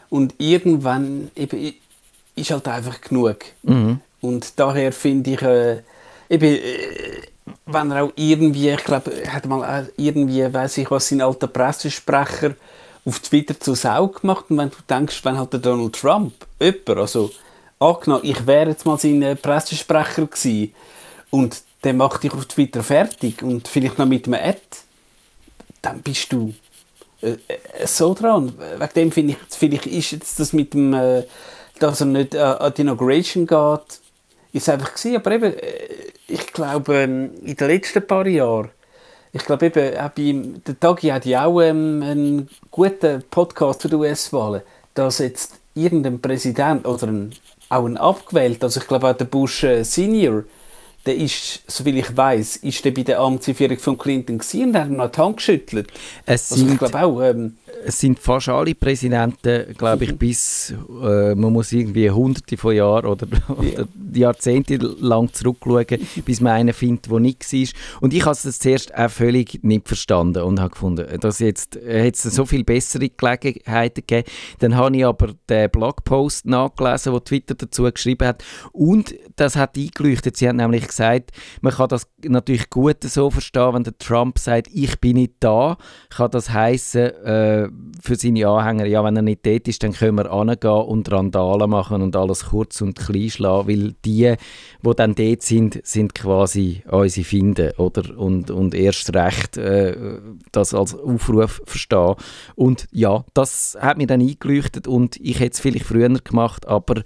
und 0.09 0.33
irgendwann, 0.39 1.29
eben, 1.35 1.73
ist 2.41 2.51
halt 2.51 2.67
einfach 2.67 2.99
genug. 3.01 3.37
Mhm. 3.63 3.99
Und 4.21 4.59
daher 4.59 4.91
finde 4.91 5.31
ich, 5.31 5.41
äh, 5.41 5.81
eben, 6.29 6.55
äh, 6.55 7.21
wenn 7.65 7.91
er 7.91 8.03
auch 8.03 8.13
irgendwie, 8.15 8.69
ich 8.69 8.83
glaube, 8.83 9.11
er 9.11 9.33
hat 9.33 9.45
mal 9.45 9.89
irgendwie, 9.97 10.53
weiß 10.53 10.77
ich 10.77 10.91
was, 10.91 11.07
sein 11.07 11.21
alter 11.21 11.47
Pressesprecher 11.47 12.55
auf 13.05 13.19
Twitter 13.19 13.59
zu 13.59 13.73
Sau 13.73 14.07
gemacht. 14.07 14.45
Und 14.49 14.57
wenn 14.57 14.69
du 14.69 14.75
denkst, 14.89 15.23
wenn 15.23 15.37
halt 15.37 15.53
der 15.53 15.59
Donald 15.59 15.93
Trump, 15.93 16.33
jemand, 16.59 16.89
also 16.89 17.31
angenommen, 17.79 18.23
ich 18.23 18.45
wäre 18.45 18.69
jetzt 18.69 18.85
mal 18.85 18.99
sein 18.99 19.21
äh, 19.21 19.35
Pressesprecher 19.35 20.27
gewesen 20.27 20.73
und 21.31 21.63
der 21.83 21.93
macht 21.93 22.23
dich 22.23 22.33
auf 22.33 22.45
Twitter 22.45 22.83
fertig 22.83 23.41
und 23.41 23.67
vielleicht 23.67 23.97
noch 23.97 24.05
mit 24.05 24.27
einem 24.27 24.39
Ad, 24.39 24.61
dann 25.81 26.01
bist 26.01 26.31
du 26.31 26.53
äh, 27.21 27.31
äh 27.31 27.87
so 27.87 28.13
dran. 28.13 28.53
Wegen 28.77 28.93
dem 28.95 29.11
finde 29.11 29.33
ich, 29.33 29.57
vielleicht 29.57 29.87
ist 29.87 30.11
jetzt 30.11 30.39
das 30.39 30.53
mit 30.53 30.75
dem 30.75 30.93
äh, 30.93 31.23
dass 31.81 32.01
er 32.01 32.07
nicht 32.07 32.35
äh, 32.35 32.39
an 32.39 32.73
die 32.75 32.81
Inauguration 32.81 33.47
geht, 33.47 33.99
ist 34.53 34.69
einfach 34.69 34.93
gewesen. 34.93 35.15
Aber 35.15 35.31
eben, 35.31 35.53
äh, 35.53 35.87
ich 36.27 36.47
glaube, 36.53 36.95
ähm, 36.95 37.31
in 37.43 37.55
den 37.55 37.67
letzten 37.67 38.05
paar 38.05 38.27
Jahren, 38.27 38.69
ich 39.33 39.45
glaube 39.45 39.67
eben, 39.67 39.97
auch 39.97 40.09
bei, 40.09 40.35
der 40.67 40.79
Tagi 40.79 41.07
hat 41.07 41.25
ja 41.25 41.45
auch 41.45 41.61
ähm, 41.61 42.03
einen 42.03 42.49
guten 42.69 43.23
Podcast 43.29 43.81
zu 43.81 43.87
den 43.87 43.99
US-Wahlen, 43.99 44.61
dass 44.93 45.19
jetzt 45.19 45.59
irgendein 45.73 46.21
Präsident 46.21 46.85
oder 46.85 47.07
ein, 47.07 47.33
auch 47.69 47.85
ein 47.85 47.97
abgewählt, 47.97 48.63
also 48.63 48.79
ich 48.79 48.87
glaube 48.87 49.09
auch 49.09 49.15
der 49.15 49.25
Bush 49.25 49.63
äh, 49.63 49.83
Senior, 49.83 50.43
der 51.05 51.15
ist, 51.15 51.63
soviel 51.71 51.97
ich 51.97 52.15
weiß, 52.15 52.57
ist 52.57 52.85
der 52.85 52.91
bei 52.91 53.03
der 53.03 53.19
Amtsführung 53.19 53.79
von 53.79 53.97
Clinton 53.97 54.37
gewesen 54.37 54.69
und 54.69 54.75
hat 54.75 54.87
ihm 54.87 54.97
noch 54.97 55.11
die 55.11 55.19
Hand 55.19 55.37
geschüttelt. 55.37 55.87
Es 56.25 56.51
also 56.51 56.67
ich 56.67 56.77
glaube 56.77 57.01
auch, 57.01 57.21
ähm, 57.21 57.57
es 57.85 57.99
sind 57.99 58.19
fast 58.19 58.49
alle 58.49 58.75
Präsidenten, 58.75 59.73
glaube 59.77 60.05
ich, 60.05 60.11
mhm. 60.11 60.17
bis, 60.17 60.73
äh, 61.03 61.35
man 61.35 61.53
muss 61.53 61.71
irgendwie 61.71 62.09
hunderte 62.09 62.57
von 62.57 62.75
Jahren 62.75 63.05
oder, 63.05 63.27
oder 63.49 63.87
Jahrzehnte 64.13 64.75
lang 64.77 65.31
zurückschauen, 65.33 65.85
bis 66.25 66.41
man 66.41 66.53
einen 66.53 66.73
findet, 66.73 67.11
der 67.11 67.19
nicht 67.19 67.51
war. 67.51 68.01
Und 68.01 68.13
ich 68.13 68.25
habe 68.25 68.31
es 68.31 68.59
zuerst 68.59 68.93
auch 68.95 69.09
völlig 69.09 69.63
nicht 69.63 69.87
verstanden 69.87 70.43
und 70.43 70.59
habe 70.59 70.71
gefunden, 70.71 71.19
dass 71.19 71.39
jetzt, 71.39 71.75
äh, 71.77 72.09
es 72.09 72.23
so 72.23 72.45
viel 72.45 72.63
bessere 72.63 73.09
Gelegenheiten 73.09 74.03
gegeben. 74.05 74.29
Dann 74.59 74.75
habe 74.75 74.95
ich 74.95 75.05
aber 75.05 75.33
den 75.49 75.69
Blogpost 75.69 76.45
nachgelesen, 76.45 77.13
den 77.13 77.23
Twitter 77.23 77.55
dazu 77.55 77.83
geschrieben 77.83 78.27
hat 78.27 78.43
und 78.71 79.15
das 79.35 79.55
hat 79.55 79.77
eingeleuchtet. 79.77 80.37
Sie 80.37 80.47
haben 80.47 80.57
nämlich 80.57 80.87
gesagt, 80.87 81.31
man 81.61 81.73
kann 81.73 81.89
das 81.89 82.07
natürlich 82.23 82.69
gut 82.69 83.03
so 83.03 83.29
verstehen, 83.29 83.73
wenn 83.73 83.83
der 83.83 83.97
Trump 83.97 84.39
sagt, 84.39 84.67
ich 84.71 84.99
bin 84.99 85.17
nicht 85.17 85.33
da, 85.39 85.77
kann 86.09 86.31
das 86.31 86.49
heißen 86.51 87.01
äh, 87.01 87.69
für 88.01 88.15
seine 88.15 88.47
Anhänger, 88.47 88.85
ja, 88.85 89.03
wenn 89.03 89.15
er 89.15 89.21
nicht 89.21 89.45
dort 89.45 89.67
ist, 89.67 89.83
dann 89.83 89.93
können 89.93 90.17
wir 90.17 90.31
angehen 90.31 90.71
und 90.71 91.11
Randalen 91.11 91.69
machen 91.69 92.01
und 92.01 92.15
alles 92.15 92.45
kurz 92.45 92.81
und 92.81 92.97
klein 92.97 93.29
schlagen, 93.29 93.67
weil 93.67 93.93
die, 94.03 94.35
die 94.81 94.95
dann 94.95 95.15
dort 95.15 95.41
sind, 95.43 95.79
sind 95.85 96.15
quasi 96.15 96.83
unsere 96.89 97.23
Finde, 97.23 97.73
oder? 97.77 98.17
Und, 98.17 98.49
und 98.49 98.73
erst 98.73 99.13
recht 99.13 99.57
äh, 99.57 99.95
das 100.51 100.73
als 100.73 100.95
Aufruf 100.95 101.61
verstehen. 101.65 102.15
Und 102.55 102.87
ja, 102.91 103.23
das 103.33 103.77
hat 103.79 103.97
mir 103.97 104.07
dann 104.07 104.21
eingeleuchtet 104.21 104.87
und 104.87 105.17
ich 105.17 105.39
hätte 105.39 105.53
es 105.53 105.59
vielleicht 105.59 105.85
früher 105.85 106.09
gemacht, 106.09 106.67
aber 106.67 107.03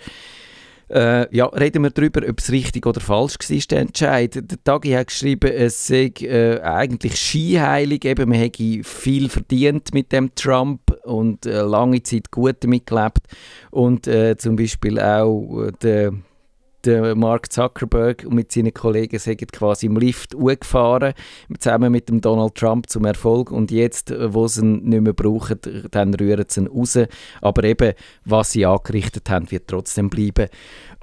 Äh, 0.90 1.36
ja, 1.36 1.46
reden 1.48 1.84
wir 1.84 1.90
darüber, 1.90 2.22
ob 2.28 2.40
es 2.40 2.52
richtig 2.52 2.86
oder 2.86 3.02
falsch 3.02 3.38
war, 3.40 3.58
der 3.72 3.80
Entscheid. 3.80 4.36
Der 4.36 4.64
Tagi 4.64 4.92
hat 4.92 5.08
geschrieben, 5.08 5.52
es 5.52 5.88
sei 5.88 6.12
äh, 6.22 6.62
eigentlich 6.62 7.16
skiheilig, 7.16 8.06
eben, 8.06 8.30
man 8.30 8.38
hätte 8.38 8.84
viel 8.84 9.30
verdient 9.30 9.94
mit 9.94 10.12
dem 10.12 10.34
Trump 10.36 10.82
und 11.04 11.46
äh, 11.48 11.62
lange 11.62 12.04
Zeit 12.04 12.30
gut 12.30 12.58
damit 12.60 12.86
gelebt. 12.86 13.22
Und 13.72 14.08
äh, 14.08 14.38
zum 14.38 14.56
Beispiel 14.56 15.00
auch 15.00 15.64
äh, 15.64 15.72
der 15.82 16.14
der 16.86 17.16
Mark 17.16 17.52
Zuckerberg 17.52 18.24
und 18.26 18.36
mit 18.36 18.52
seinen 18.52 18.74
Kollegen 18.74 19.20
sind 19.20 19.52
quasi 19.52 19.88
im 19.88 19.98
Lift 19.98 20.36
gefahren, 20.38 21.14
zusammen 21.60 21.92
mit 21.92 22.10
dem 22.10 22.22
Donald 22.22 22.56
Trump 22.56 22.90
zum 22.90 23.06
Erfolg. 23.06 23.52
Und 23.52 23.72
jetzt, 23.72 24.12
äh, 24.12 24.34
wo 24.34 24.48
sie 24.48 24.62
ihn 24.62 24.84
nicht 24.84 25.02
mehr 25.02 25.14
brauchen, 25.14 25.60
dann 25.92 26.14
rühren 26.14 26.46
sie 26.48 26.62
ihn 26.62 26.68
raus. 26.68 26.98
Aber 27.42 27.64
eben, 27.64 27.94
was 28.24 28.52
sie 28.52 28.66
angerichtet 28.66 29.30
haben, 29.30 29.50
wird 29.52 29.68
trotzdem 29.68 30.10
bleiben. 30.10 30.50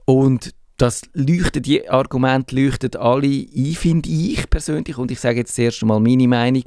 Und 0.05 0.55
das 0.77 1.03
leuchtet, 1.13 1.67
die 1.67 1.89
Argumente 1.89 2.57
leuchten 2.57 2.97
alle 2.97 3.27
ein, 3.27 3.75
finde 3.75 4.09
ich 4.09 4.51
persönlich. 4.51 4.99
Und 4.99 5.11
ich 5.11 5.21
sage 5.21 5.39
jetzt 5.39 5.55
zuerst 5.55 5.83
einmal 5.83 6.01
meine 6.01 6.27
Meinung 6.27 6.65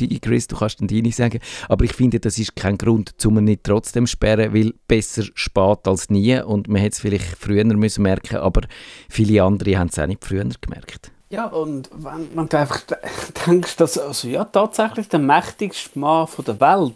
die, 0.00 0.20
Chris, 0.20 0.46
du 0.46 0.56
kannst 0.56 0.80
dann 0.80 0.88
deine 0.88 1.12
sagen. 1.12 1.40
Aber 1.68 1.84
ich 1.84 1.92
finde, 1.92 2.20
das 2.20 2.38
ist 2.38 2.56
kein 2.56 2.78
Grund, 2.78 3.14
um 3.24 3.42
nicht 3.42 3.64
trotzdem 3.64 4.06
sperren, 4.06 4.54
weil 4.54 4.74
besser 4.86 5.24
spät 5.34 5.86
als 5.86 6.10
nie. 6.10 6.38
Und 6.40 6.68
man 6.68 6.80
hätte 6.80 6.94
es 6.94 7.00
vielleicht 7.00 7.36
früher 7.38 7.64
müssen 7.64 8.02
merken 8.02 8.36
aber 8.36 8.62
viele 9.08 9.42
andere 9.42 9.78
haben 9.78 9.88
es 9.88 9.98
auch 9.98 10.06
nicht 10.06 10.24
früher 10.24 10.46
gemerkt. 10.60 11.10
Ja, 11.28 11.46
und 11.46 11.90
wenn, 11.92 12.36
wenn 12.36 12.48
du 12.48 12.58
einfach 12.58 12.82
denkst, 13.46 13.76
dass 13.76 13.98
also, 13.98 14.28
ja, 14.28 14.44
tatsächlich 14.44 15.08
der 15.08 15.18
mächtigste 15.18 15.98
Mann 15.98 16.28
der 16.46 16.60
Welt 16.60 16.94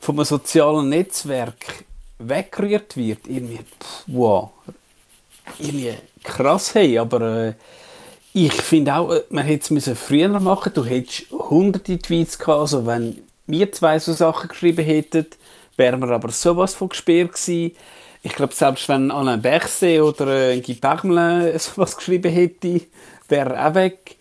vom 0.00 0.24
sozialen 0.24 0.88
Netzwerk 0.88 1.84
weggerührt 2.18 2.96
wird, 2.96 3.26
irgendwie, 3.26 3.58
pff, 3.58 4.04
wow, 4.06 4.50
irgendwie 5.58 5.94
krass, 6.24 6.74
hey, 6.74 6.98
aber 6.98 7.20
äh, 7.20 7.54
ich 8.32 8.52
finde 8.54 8.94
auch, 8.94 9.12
äh, 9.12 9.22
man 9.30 9.44
hätte 9.44 9.74
es 9.74 9.98
früher 9.98 10.28
machen 10.40 10.72
Du 10.74 10.84
hättest 10.84 11.26
hunderte 11.52 11.98
Tweets 11.98 12.38
gehabt. 12.38 12.60
Also 12.60 12.86
wenn 12.86 13.22
wir 13.46 13.72
zwei 13.72 13.98
so 13.98 14.12
Sachen 14.12 14.48
geschrieben 14.48 14.84
hätten, 14.84 15.26
wären 15.76 16.00
wir 16.00 16.10
aber 16.10 16.30
sowas 16.30 16.74
von 16.74 16.88
gesperrt 16.88 17.32
gewesen. 17.32 17.76
Ich 18.22 18.34
glaube, 18.34 18.54
selbst 18.54 18.88
wenn 18.88 19.10
Alain 19.10 19.42
Berset 19.42 20.00
oder 20.00 20.50
äh, 20.50 20.60
Guy 20.60 20.76
Parmelin 20.76 21.58
sowas 21.58 21.96
geschrieben 21.96 22.32
hätte, 22.32 22.82
wäre 23.28 23.54
er 23.54 23.70
auch 23.70 23.74
weg. 23.74 24.16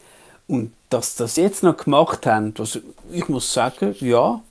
Und 0.48 0.74
dass 0.90 1.16
das 1.16 1.38
jetzt 1.38 1.64
noch 1.64 1.78
gemacht 1.78 2.26
haben, 2.26 2.54
also 2.58 2.80
ich 3.12 3.30
muss 3.30 3.54
sagen, 3.54 3.96
ja, 4.00 4.42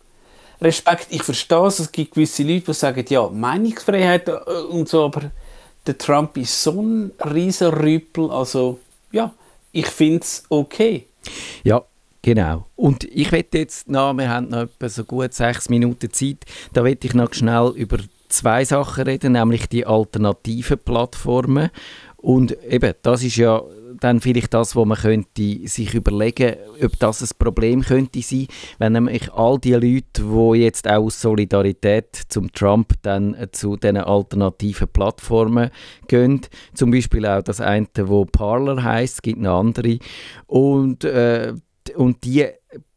Respekt, 0.62 1.08
ich 1.10 1.22
verstehe 1.22 1.66
es, 1.66 1.78
es 1.78 1.92
gibt 1.92 2.14
gewisse 2.14 2.42
Leute, 2.42 2.66
die 2.66 2.74
sagen, 2.74 3.04
ja, 3.08 3.28
Meinungsfreiheit 3.28 4.28
äh, 4.28 4.32
und 4.70 4.88
so, 4.88 5.04
aber 5.04 5.30
der 5.86 5.98
Trump 5.98 6.36
ist 6.36 6.62
so 6.62 6.80
ein 6.80 7.12
riesen 7.32 7.68
Rüppel, 7.68 8.30
also 8.30 8.78
ja, 9.10 9.32
ich 9.72 9.86
finde 9.86 10.20
es 10.20 10.44
okay. 10.48 11.06
Ja, 11.64 11.82
Genau. 12.22 12.66
Und 12.76 13.04
ich 13.04 13.32
werde 13.32 13.58
jetzt 13.58 13.88
noch, 13.88 14.14
wir 14.16 14.28
haben 14.28 14.48
noch 14.48 14.62
etwa 14.62 14.88
so 14.88 15.04
gut 15.04 15.32
sechs 15.32 15.68
Minuten 15.68 16.12
Zeit, 16.12 16.44
da 16.72 16.84
werde 16.84 17.06
ich 17.06 17.14
noch 17.14 17.32
schnell 17.32 17.72
über 17.74 17.98
zwei 18.28 18.64
Sachen 18.64 19.04
reden, 19.04 19.32
nämlich 19.32 19.68
die 19.68 19.86
alternativen 19.86 20.78
Plattformen. 20.78 21.70
Und 22.16 22.62
eben, 22.64 22.92
das 23.02 23.22
ist 23.22 23.36
ja 23.36 23.62
dann 23.98 24.20
vielleicht 24.20 24.54
das, 24.54 24.76
wo 24.76 24.84
man 24.84 24.98
könnte 24.98 25.66
sich 25.66 25.94
überlegen, 25.94 26.56
ob 26.82 26.98
das 26.98 27.22
ein 27.22 27.28
Problem 27.38 27.82
könnte 27.82 28.22
sein, 28.22 28.46
wenn 28.78 28.92
nämlich 28.92 29.32
all 29.32 29.58
die 29.58 29.72
Leute, 29.72 30.22
die 30.22 30.58
jetzt 30.58 30.88
auch 30.88 31.04
aus 31.04 31.20
Solidarität 31.20 32.14
zum 32.28 32.52
Trump 32.52 32.94
dann 33.02 33.36
zu 33.52 33.76
diesen 33.76 33.96
alternativen 33.98 34.88
Plattformen 34.88 35.70
gehen, 36.08 36.42
zum 36.74 36.90
Beispiel 36.90 37.26
auch 37.26 37.42
das 37.42 37.60
eine, 37.60 37.88
wo 37.96 38.24
Parler 38.24 38.82
heißt, 38.82 39.22
gibt 39.22 39.40
noch 39.40 39.58
andere 39.58 39.98
und 40.46 41.04
äh, 41.04 41.54
und 41.96 42.24
die 42.24 42.48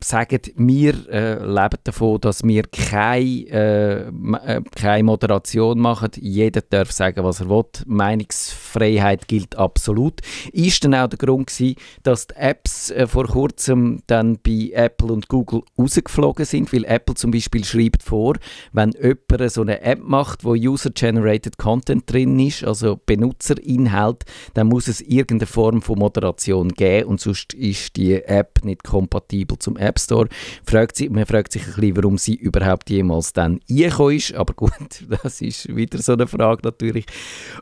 sagen, 0.03 0.39
wir 0.55 0.93
äh, 1.09 1.43
leben 1.43 1.77
davon, 1.83 2.19
dass 2.21 2.43
wir 2.43 2.63
keine, 2.63 3.47
äh, 3.49 4.07
äh, 4.07 4.61
keine 4.75 5.03
Moderation 5.03 5.79
machen. 5.79 6.11
Jeder 6.15 6.61
darf 6.61 6.91
sagen, 6.91 7.23
was 7.23 7.41
er 7.41 7.49
will. 7.49 7.63
Meinungsfreiheit 7.85 9.27
gilt 9.27 9.55
absolut. 9.57 10.21
Ist 10.51 10.83
dann 10.83 10.95
auch 10.95 11.07
der 11.07 11.17
Grund 11.17 11.47
gewesen, 11.47 11.75
dass 12.03 12.27
die 12.27 12.35
Apps 12.35 12.91
äh, 12.91 13.07
vor 13.07 13.27
kurzem 13.27 14.01
dann 14.07 14.37
bei 14.43 14.71
Apple 14.73 15.11
und 15.13 15.27
Google 15.27 15.61
rausgeflogen 15.77 16.45
sind, 16.45 16.73
weil 16.73 16.85
Apple 16.85 17.15
zum 17.15 17.31
Beispiel 17.31 17.63
schreibt 17.63 18.03
vor, 18.03 18.35
wenn 18.71 18.91
jemand 18.91 19.51
so 19.51 19.61
eine 19.61 19.81
App 19.81 19.99
macht, 20.03 20.43
wo 20.43 20.51
User-Generated 20.51 21.57
Content 21.57 22.11
drin 22.11 22.39
ist, 22.39 22.63
also 22.63 22.99
Benutzerinhalt, 23.05 24.23
dann 24.53 24.67
muss 24.67 24.87
es 24.87 25.01
irgendeine 25.01 25.47
Form 25.47 25.81
von 25.81 25.99
Moderation 25.99 26.69
geben 26.69 27.09
und 27.09 27.21
sonst 27.21 27.53
ist 27.53 27.95
die 27.95 28.15
App 28.15 28.63
nicht 28.63 28.83
kompatibel 28.83 29.57
zum 29.59 29.77
App 29.77 29.92
Store. 29.99 30.27
Fragt 30.65 30.97
sie, 30.97 31.09
man 31.09 31.25
fragt 31.25 31.51
sich 31.51 31.67
ein 31.67 31.73
bisschen, 31.75 31.97
warum 31.97 32.17
sie 32.17 32.35
überhaupt 32.35 32.89
jemals 32.89 33.33
dann 33.33 33.59
reingekommen 33.69 34.17
ist. 34.17 34.33
Aber 34.33 34.53
gut, 34.53 34.71
das 35.23 35.41
ist 35.41 35.75
wieder 35.75 36.01
so 36.01 36.13
eine 36.13 36.27
Frage 36.27 36.61
natürlich. 36.63 37.05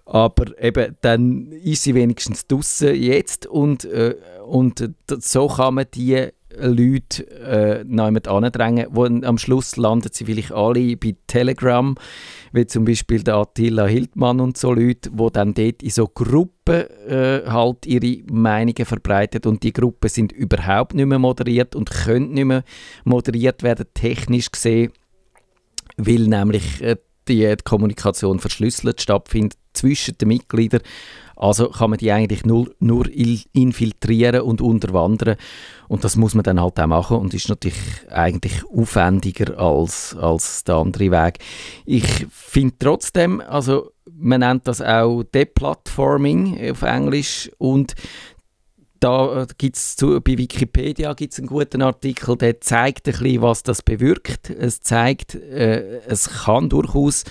Aber 0.06 0.58
eben, 0.62 0.96
dann 1.02 1.52
ist 1.52 1.84
sie 1.84 1.96
wenigstens 1.96 2.48
draußen 2.48 2.96
jetzt 2.96 3.46
und, 3.46 3.86
äh, 3.86 4.16
und 4.46 4.90
so 5.08 5.48
kann 5.48 5.76
man 5.76 5.86
die 5.94 6.32
Leute 6.60 7.28
äh, 7.42 7.84
jemand 7.84 8.28
andrängen, 8.28 8.88
wo 8.92 9.06
am 9.06 9.38
Schluss 9.38 9.78
landen 9.78 10.10
sie 10.12 10.26
vielleicht 10.26 10.52
alle 10.52 10.98
bei 10.98 11.16
Telegram, 11.28 11.96
wie 12.52 12.68
zum 12.68 12.86
Beispiel 12.86 13.24
der 13.24 13.36
Attila 13.36 13.86
Hildmann 13.86 14.40
und 14.40 14.58
so 14.58 14.74
Leute, 14.74 15.10
wo 15.14 15.30
dann 15.30 15.54
dort 15.54 15.82
in 15.84 15.90
so 15.90 16.08
Gruppen 16.08 16.86
äh, 17.08 17.42
halt 17.48 17.86
ihre 17.86 18.24
Meinungen 18.32 18.86
verbreitet. 18.86 19.46
Und 19.46 19.64
die 19.64 19.74
Gruppen 19.74 20.10
sind 20.10 20.32
überhaupt 20.32 20.94
nicht 20.94 21.06
mehr 21.06 21.20
moderiert 21.20 21.76
und 21.76 21.90
können 21.90 22.32
nicht 22.32 22.46
mehr 22.46 22.64
moderiert 23.04 23.64
werden, 23.64 23.86
technisch 23.94 24.52
gesehen, 24.52 24.92
weil 25.98 26.28
nämlich 26.28 26.82
äh, 26.82 26.98
die 27.28 27.56
Kommunikation 27.64 28.40
verschlüsselt 28.40 29.02
stattfindet 29.02 29.61
zwischen 29.82 30.18
den 30.18 30.28
Mitgliedern 30.28 30.82
also 31.42 31.70
kann 31.70 31.90
man 31.90 31.98
die 31.98 32.12
eigentlich 32.12 32.46
nur, 32.46 32.70
nur 32.80 33.08
infiltrieren 33.10 34.42
und 34.42 34.62
unterwandern. 34.62 35.38
Und 35.88 36.04
das 36.04 36.16
muss 36.16 36.36
man 36.36 36.44
dann 36.44 36.62
halt 36.62 36.80
auch 36.80 36.86
machen 36.86 37.18
und 37.18 37.34
ist 37.34 37.50
natürlich 37.50 37.80
eigentlich 38.12 38.64
aufwendiger 38.72 39.58
als, 39.58 40.16
als 40.16 40.64
der 40.66 40.76
andere 40.76 41.10
Weg. 41.10 41.40
Ich 41.84 42.28
finde 42.30 42.76
trotzdem, 42.78 43.42
also 43.42 43.92
man 44.14 44.42
nennt 44.42 44.68
das 44.68 44.84
auch 44.84 45.24
Deplatforming 45.24 46.72
auf 46.72 46.84
Englisch 46.84 47.50
und 47.58 47.96
da 49.02 49.42
äh, 49.42 49.48
gibt's 49.58 49.96
zu, 49.96 50.22
bei 50.22 50.38
Wikipedia 50.38 51.14
gibt 51.14 51.34
es 51.34 51.40
einen 51.40 51.48
guten 51.48 51.82
Artikel, 51.82 52.38
der 52.38 52.62
zeigt 52.62 53.08
ein 53.08 53.14
bisschen, 53.14 53.42
was 53.42 53.64
das 53.64 53.82
bewirkt. 53.82 54.52
Es 54.52 54.82
zeigt, 54.82 55.34
äh, 55.36 56.02
es 56.08 56.30
kann 56.30 56.70
durchaus 56.70 57.24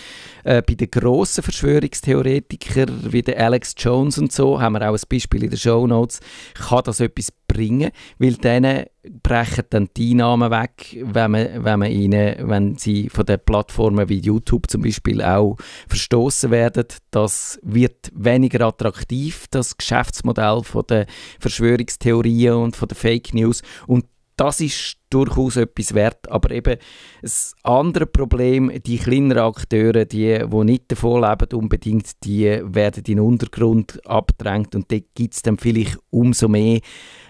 äh, 0.42 0.62
bei 0.62 0.74
den 0.74 0.90
grossen 0.90 1.42
Verschwörungstheoretikern 1.44 3.12
wie 3.12 3.22
der 3.22 3.38
Alex 3.38 3.74
Jones 3.78 4.18
und 4.18 4.32
so, 4.32 4.60
haben 4.60 4.72
wir 4.72 4.90
auch 4.90 4.94
ein 4.94 5.00
Beispiel 5.08 5.44
in 5.44 5.50
den 5.50 5.58
Show 5.58 5.86
Notes, 5.86 6.20
kann 6.54 6.82
das 6.84 6.98
etwas 6.98 7.30
bringen, 7.52 7.90
weil 8.18 8.34
denen 8.34 8.84
brechen 9.22 9.64
dann 9.70 9.88
die 9.96 10.10
Einnahmen 10.12 10.50
weg, 10.50 10.98
wenn, 11.02 11.30
man, 11.30 11.64
wenn, 11.64 11.78
man 11.78 11.90
ihnen, 11.90 12.48
wenn 12.48 12.76
sie 12.76 13.08
von 13.08 13.24
den 13.24 13.40
Plattformen 13.44 14.08
wie 14.08 14.18
YouTube 14.18 14.70
zum 14.70 14.82
Beispiel 14.82 15.22
auch 15.22 15.56
verstoßen 15.88 16.50
werden. 16.50 16.84
Das 17.10 17.58
wird 17.62 18.10
weniger 18.14 18.66
attraktiv, 18.66 19.46
das 19.50 19.76
Geschäftsmodell 19.76 20.62
von 20.62 20.84
der 20.88 21.06
Verschwörungstheorien 21.38 22.54
und 22.54 22.76
von 22.76 22.88
der 22.88 22.96
Fake 22.96 23.32
News 23.34 23.62
und 23.86 24.04
das 24.40 24.60
ist 24.62 24.96
durchaus 25.10 25.56
etwas 25.56 25.92
wert. 25.92 26.30
Aber 26.30 26.50
eben 26.50 26.78
das 27.20 27.54
andere 27.62 28.06
Problem, 28.06 28.72
die 28.86 28.96
kleineren 28.96 29.44
Akteure, 29.44 30.06
die, 30.06 30.38
die 30.50 30.64
nicht 30.64 30.90
davon 30.90 31.20
leben 31.20 31.58
unbedingt, 31.58 32.24
die 32.24 32.46
werden 32.62 33.04
in 33.04 33.16
den 33.16 33.20
Untergrund 33.20 34.00
abgedrängt 34.06 34.74
und 34.74 34.90
dort 34.90 35.14
gibt 35.14 35.34
es 35.34 35.42
dann 35.42 35.58
vielleicht 35.58 35.98
umso 36.08 36.48
mehr 36.48 36.80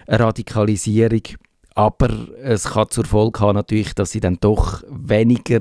Radikalisierung. 0.07 1.23
Aber 1.75 2.09
es 2.41 2.65
kann 2.65 2.89
zur 2.89 3.05
Folge 3.05 3.39
haben, 3.39 3.55
natürlich, 3.55 3.93
dass 3.93 4.11
sie 4.11 4.19
dann 4.19 4.37
doch 4.39 4.83
weniger 4.89 5.59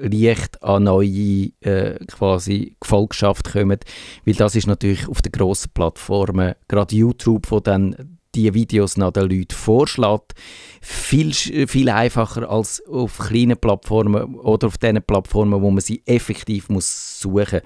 leicht 0.00 0.62
an 0.62 0.84
neue 0.84 1.50
äh, 1.60 1.98
quasi 2.06 2.76
Gefolgschaft 2.80 3.52
kommen, 3.52 3.78
weil 4.24 4.34
das 4.34 4.54
ist 4.54 4.66
natürlich 4.66 5.08
auf 5.08 5.22
den 5.22 5.32
grossen 5.32 5.70
Plattformen, 5.72 6.54
gerade 6.68 6.94
YouTube, 6.94 7.50
wo 7.50 7.60
dann 7.60 8.15
die 8.36 8.52
Videos 8.52 8.96
noch 8.96 9.12
den 9.12 9.30
Leuten 9.30 9.54
vorschlägt, 9.54 10.34
viel, 10.80 11.32
viel 11.32 11.88
einfacher 11.88 12.48
als 12.48 12.82
auf 12.86 13.18
kleinen 13.18 13.56
Plattformen 13.56 14.36
oder 14.36 14.68
auf 14.68 14.78
den 14.78 15.02
Plattformen, 15.02 15.60
wo 15.62 15.70
man 15.70 15.80
sie 15.80 16.02
effektiv 16.06 16.68
muss 16.68 17.20
suchen 17.20 17.60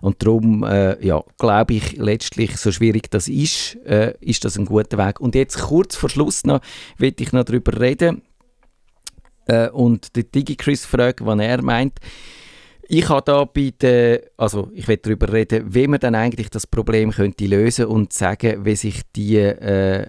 Und 0.00 0.22
darum, 0.22 0.62
äh, 0.62 1.04
ja, 1.04 1.22
glaube 1.38 1.74
ich, 1.74 1.96
letztlich, 1.96 2.56
so 2.56 2.72
schwierig 2.72 3.10
das 3.10 3.28
ist, 3.28 3.76
äh, 3.84 4.14
ist 4.20 4.44
das 4.44 4.56
ein 4.56 4.64
guter 4.64 4.96
Weg. 4.96 5.20
Und 5.20 5.34
jetzt 5.34 5.58
kurz 5.60 5.96
vor 5.96 6.08
Schluss 6.08 6.44
noch, 6.44 6.60
will 6.96 7.14
ich 7.18 7.32
noch 7.32 7.44
darüber 7.44 7.78
reden 7.78 8.22
äh, 9.46 9.68
und 9.68 10.16
die 10.16 10.30
DigiChris 10.30 10.86
fragt, 10.86 11.24
was 11.24 11.40
er 11.40 11.62
meint. 11.62 11.98
Ich 12.94 13.08
habe 13.08 13.22
da 13.24 13.46
bei 13.46 13.72
der, 13.80 14.20
also 14.36 14.68
ich 14.74 14.86
will 14.86 14.98
darüber 14.98 15.32
reden, 15.32 15.74
wie 15.74 15.88
man 15.88 15.98
dann 15.98 16.14
eigentlich 16.14 16.50
das 16.50 16.66
Problem 16.66 17.10
könnte 17.10 17.46
lösen 17.46 17.86
und 17.86 18.12
sagen, 18.12 18.66
wie 18.66 18.76
sich 18.76 19.00
die 19.16 19.38
äh, 19.38 20.08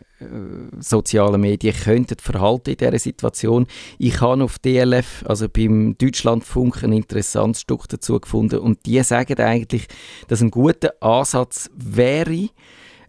sozialen 0.82 1.40
Medien 1.40 1.74
könnten 1.74 2.18
verhalten 2.20 2.72
in 2.72 2.76
dieser 2.76 3.00
Situation. 3.00 3.68
Ich 4.00 4.20
habe 4.20 4.44
auf 4.44 4.60
DLF, 4.60 5.24
also 5.26 5.48
beim 5.48 5.98
Deutschlandfunk, 5.98 6.84
ein 6.84 6.92
interessantes 6.92 7.62
Stück 7.62 7.88
dazu 7.88 8.20
gefunden 8.20 8.60
und 8.60 8.86
die 8.86 9.02
sagen 9.04 9.40
eigentlich, 9.40 9.88
dass 10.28 10.42
ein 10.42 10.52
guter 10.52 10.94
Ansatz 11.00 11.70
wäre, 11.78 12.50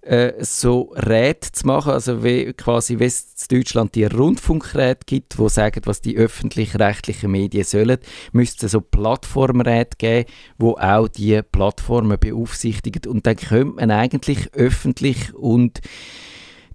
äh, 0.04 0.44
so 0.44 0.92
Räte 0.94 1.52
zu 1.52 1.66
machen, 1.66 1.92
also 1.92 2.22
wie, 2.22 2.52
quasi 2.52 2.98
wie 2.98 3.04
es 3.04 3.46
in 3.48 3.58
Deutschland 3.58 3.94
die 3.94 4.04
Rundfunkräte 4.04 5.00
gibt, 5.06 5.38
die 5.38 5.48
sagen, 5.48 5.80
was 5.84 6.00
die 6.00 6.16
öffentlich-rechtlichen 6.16 7.30
Medien 7.30 7.64
sollen, 7.64 7.98
müsste 8.32 8.68
so 8.68 8.80
Plattformräte 8.80 9.96
geben, 9.96 10.30
wo 10.58 10.72
auch 10.72 11.08
die 11.08 11.40
Plattformen 11.42 12.18
beaufsichtigen 12.18 13.10
und 13.10 13.26
dann 13.26 13.36
könnte 13.36 13.76
man 13.76 13.90
eigentlich 13.90 14.52
öffentlich 14.52 15.34
und 15.34 15.80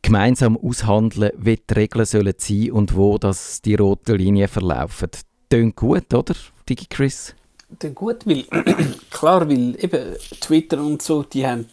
gemeinsam 0.02 0.58
aushandeln, 0.58 1.32
wie 1.38 1.58
die 1.58 1.74
Regeln 1.74 2.06
sollen 2.06 2.34
sein 2.38 2.72
und 2.72 2.96
wo 2.96 3.18
das 3.18 3.62
die 3.62 3.76
roten 3.76 4.16
Linien 4.16 4.48
verlaufen. 4.48 5.10
Tönt 5.50 5.76
gut, 5.76 6.14
oder, 6.14 6.36
Digi 6.68 6.86
Chris? 6.90 7.36
Tönt 7.78 7.96
gut, 7.96 8.26
weil 8.26 8.44
klar, 9.12 9.48
weil 9.48 9.76
eben 9.84 10.16
Twitter 10.40 10.84
und 10.84 11.02
so, 11.02 11.24
die 11.24 11.46
haben 11.46 11.66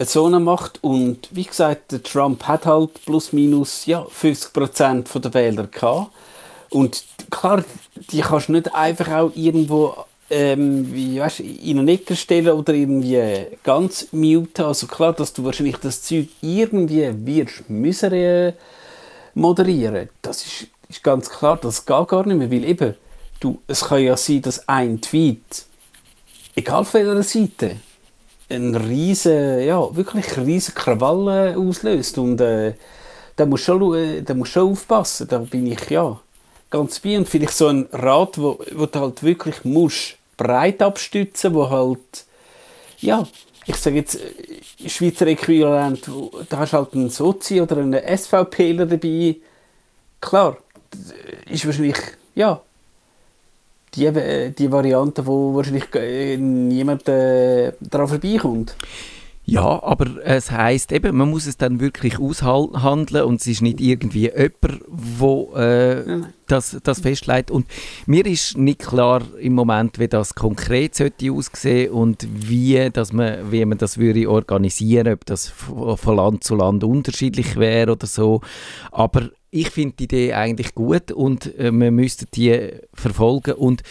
so 0.00 0.26
eine 0.26 0.40
Macht 0.40 0.82
und 0.82 1.28
wie 1.30 1.44
gesagt, 1.44 1.92
der 1.92 2.02
Trump 2.02 2.44
hat 2.44 2.66
halt 2.66 3.04
plus 3.04 3.32
minus 3.32 3.86
ja, 3.86 4.02
50% 4.02 5.18
der 5.18 5.34
Wähler 5.34 5.66
gehabt. 5.66 6.10
Und 6.70 7.04
klar, 7.30 7.64
die 8.10 8.20
kannst 8.20 8.48
du 8.48 8.52
nicht 8.52 8.74
einfach 8.74 9.08
auch 9.08 9.30
irgendwo 9.34 9.96
ähm, 10.28 10.92
wie, 10.92 11.20
weißt, 11.20 11.40
in 11.40 11.78
eine 11.78 11.92
Ecke 11.92 12.16
stellen 12.16 12.48
oder 12.48 12.74
irgendwie 12.74 13.46
ganz 13.62 14.08
muten. 14.12 14.64
Also 14.64 14.86
klar, 14.86 15.12
dass 15.12 15.32
du 15.32 15.44
wahrscheinlich 15.44 15.76
das 15.76 16.02
Zeug 16.02 16.28
irgendwie 16.42 17.08
wirst 17.24 17.70
müssen 17.70 18.12
äh, 18.12 18.52
moderieren. 19.34 20.08
Das 20.22 20.44
ist, 20.44 20.66
ist 20.88 21.02
ganz 21.02 21.30
klar, 21.30 21.56
das 21.56 21.86
geht 21.86 22.08
gar 22.08 22.26
nicht 22.26 22.36
mehr, 22.36 22.50
weil 22.50 22.64
eben, 22.64 22.94
du, 23.40 23.60
es 23.66 23.84
kann 23.84 24.02
ja 24.02 24.16
sein, 24.16 24.42
dass 24.42 24.68
ein 24.68 25.00
Tweet, 25.00 25.66
egal 26.54 26.84
von 26.84 27.06
welcher 27.06 27.22
Seite, 27.22 27.76
ein 28.48 28.74
riesen, 28.74 29.60
ja, 29.60 29.94
wirklich 29.94 30.36
riesen 30.36 30.74
Krawall 30.74 31.54
auslöst. 31.56 32.18
Und 32.18 32.40
äh, 32.40 32.74
da 33.36 33.46
musst 33.46 33.64
schon, 33.64 34.24
da 34.24 34.34
musst 34.34 34.52
schon 34.52 34.72
aufpassen, 34.72 35.28
da 35.28 35.38
bin 35.38 35.66
ich, 35.66 35.90
ja, 35.90 36.20
ganz 36.70 37.00
bei. 37.00 37.16
Und 37.16 37.28
vielleicht 37.28 37.56
so 37.56 37.68
ein 37.68 37.88
Rat, 37.92 38.38
wo, 38.38 38.58
wo 38.74 38.86
du 38.86 39.00
halt 39.00 39.22
wirklich 39.22 39.64
musst 39.64 40.16
breit 40.36 40.82
abstützen, 40.82 41.54
wo 41.54 41.68
halt, 41.68 42.26
ja, 42.98 43.26
ich 43.66 43.76
sage 43.76 43.96
jetzt, 43.96 44.16
äh, 44.16 44.88
Schweizer 44.88 45.26
Äquivalent, 45.26 46.08
da 46.48 46.58
hast 46.58 46.72
du 46.72 46.76
halt 46.76 46.94
einen 46.94 47.10
Sozi 47.10 47.60
oder 47.60 47.78
einen 47.78 48.00
SVPler 48.16 48.86
dabei, 48.86 49.36
klar, 50.20 50.58
ist 51.50 51.66
wahrscheinlich, 51.66 51.98
ja, 52.34 52.60
die, 53.94 54.06
äh, 54.06 54.50
die 54.50 54.70
Variante, 54.70 55.26
wo 55.26 55.54
wahrscheinlich 55.54 55.94
äh, 55.94 56.36
niemand 56.36 57.08
äh, 57.08 57.72
daran 57.80 58.08
vorbeikommt. 58.08 58.76
Ja, 59.48 59.80
aber 59.84 60.24
es 60.24 60.50
heißt 60.50 60.90
eben, 60.90 61.16
man 61.16 61.30
muss 61.30 61.46
es 61.46 61.56
dann 61.56 61.78
wirklich 61.78 62.18
aushandeln 62.18 63.24
und 63.24 63.40
es 63.40 63.46
ist 63.46 63.62
nicht 63.62 63.80
irgendwie 63.80 64.28
jemand, 64.28 64.82
wo 64.88 65.54
äh, 65.54 66.22
das, 66.48 66.76
das 66.82 66.98
festlegt. 66.98 67.52
Und 67.52 67.66
mir 68.06 68.26
ist 68.26 68.58
nicht 68.58 68.80
klar 68.80 69.22
im 69.38 69.54
Moment, 69.54 70.00
wie 70.00 70.08
das 70.08 70.34
konkret 70.34 70.96
sollte 70.96 71.30
aussehen 71.30 71.92
und 71.92 72.26
wie, 72.28 72.90
dass 72.90 73.12
man, 73.12 73.52
wie 73.52 73.64
man 73.64 73.78
das 73.78 73.98
würde 73.98 74.28
organisieren, 74.28 75.12
ob 75.12 75.24
das 75.26 75.46
von 75.46 76.16
Land 76.16 76.42
zu 76.42 76.56
Land 76.56 76.82
unterschiedlich 76.82 77.54
wäre 77.54 77.92
oder 77.92 78.08
so. 78.08 78.40
Aber 78.90 79.30
ich 79.50 79.70
finde 79.70 79.96
die 79.96 80.04
Idee 80.04 80.34
eigentlich 80.34 80.74
gut 80.74 81.12
und 81.12 81.54
äh, 81.58 81.70
man 81.70 81.94
müsste 81.94 82.26
die 82.26 82.70
verfolgen 82.92 83.54
und 83.54 83.82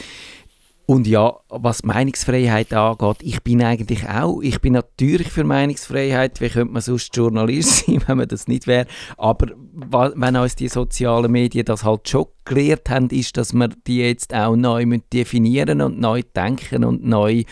und 0.88 1.08
ja, 1.08 1.36
was 1.50 1.84
Meinungsfreiheit 1.84 2.72
angeht, 2.72 3.18
ich 3.22 3.42
bin 3.42 3.64
eigentlich 3.64 4.08
auch, 4.08 4.42
ich 4.42 4.62
bin 4.62 4.74
natürlich 4.74 5.32
für 5.32 5.44
Meinungsfreiheit, 5.44 6.42
wie 6.42 6.50
könnte 6.50 6.74
man 6.74 6.82
sonst 6.84 7.16
Journalist 7.16 7.86
sein, 7.88 8.04
wenn 8.06 8.18
man 8.18 8.28
das 8.28 8.48
nicht 8.48 8.68
wäre, 8.68 8.86
aber 9.18 9.48
wenn 9.74 10.36
uns 10.36 10.56
die 10.56 10.68
sozialen 10.68 11.32
Medien 11.32 11.66
das 11.66 11.84
halt 11.84 12.08
schon 12.08 12.28
gelernt 12.46 12.90
haben, 12.90 13.10
ist, 13.10 13.38
dass 13.38 13.54
wir 13.54 13.70
die 13.88 14.00
jetzt 14.00 14.34
auch 14.34 14.56
neu 14.56 14.86
definieren 15.12 15.82
und 15.82 16.00
neu 16.00 16.22
denken 16.36 16.84
und 16.84 17.04
neu 17.06 17.44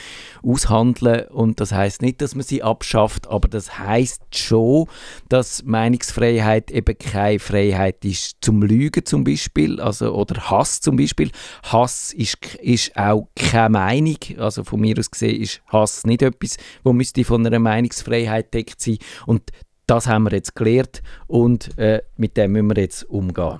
aushandeln. 0.43 1.27
Und 1.29 1.59
das 1.59 1.71
heißt 1.71 2.01
nicht, 2.01 2.21
dass 2.21 2.35
man 2.35 2.43
sie 2.43 2.63
abschafft, 2.63 3.27
aber 3.27 3.47
das 3.47 3.77
heißt 3.79 4.23
schon, 4.35 4.87
dass 5.29 5.63
Meinungsfreiheit 5.63 6.71
eben 6.71 6.97
keine 6.97 7.39
Freiheit 7.39 8.05
ist 8.05 8.37
zum 8.41 8.61
Lügen 8.61 9.05
zum 9.05 9.23
Beispiel, 9.23 9.79
also 9.81 10.13
oder 10.13 10.49
Hass 10.49 10.81
zum 10.81 10.95
Beispiel. 10.95 11.31
Hass 11.63 12.13
ist, 12.13 12.37
ist 12.61 12.95
auch 12.95 13.27
keine 13.35 13.69
Meinung, 13.69 14.17
also 14.37 14.63
von 14.63 14.79
mir 14.79 14.97
aus 14.97 15.11
gesehen 15.11 15.41
ist 15.41 15.61
Hass 15.67 16.05
nicht 16.05 16.21
etwas, 16.21 16.57
wo 16.83 16.93
müsste 16.93 17.23
von 17.23 17.45
einer 17.45 17.59
Meinungsfreiheit 17.59 18.53
deckt 18.53 18.81
sein. 18.81 18.97
Und 19.25 19.51
das 19.87 20.07
haben 20.07 20.23
wir 20.23 20.31
jetzt 20.31 20.55
gelernt 20.55 21.01
und 21.27 21.77
äh, 21.77 22.01
mit 22.15 22.37
dem 22.37 22.53
müssen 22.53 22.75
wir 22.75 22.81
jetzt 22.81 23.03
umgehen. 23.09 23.59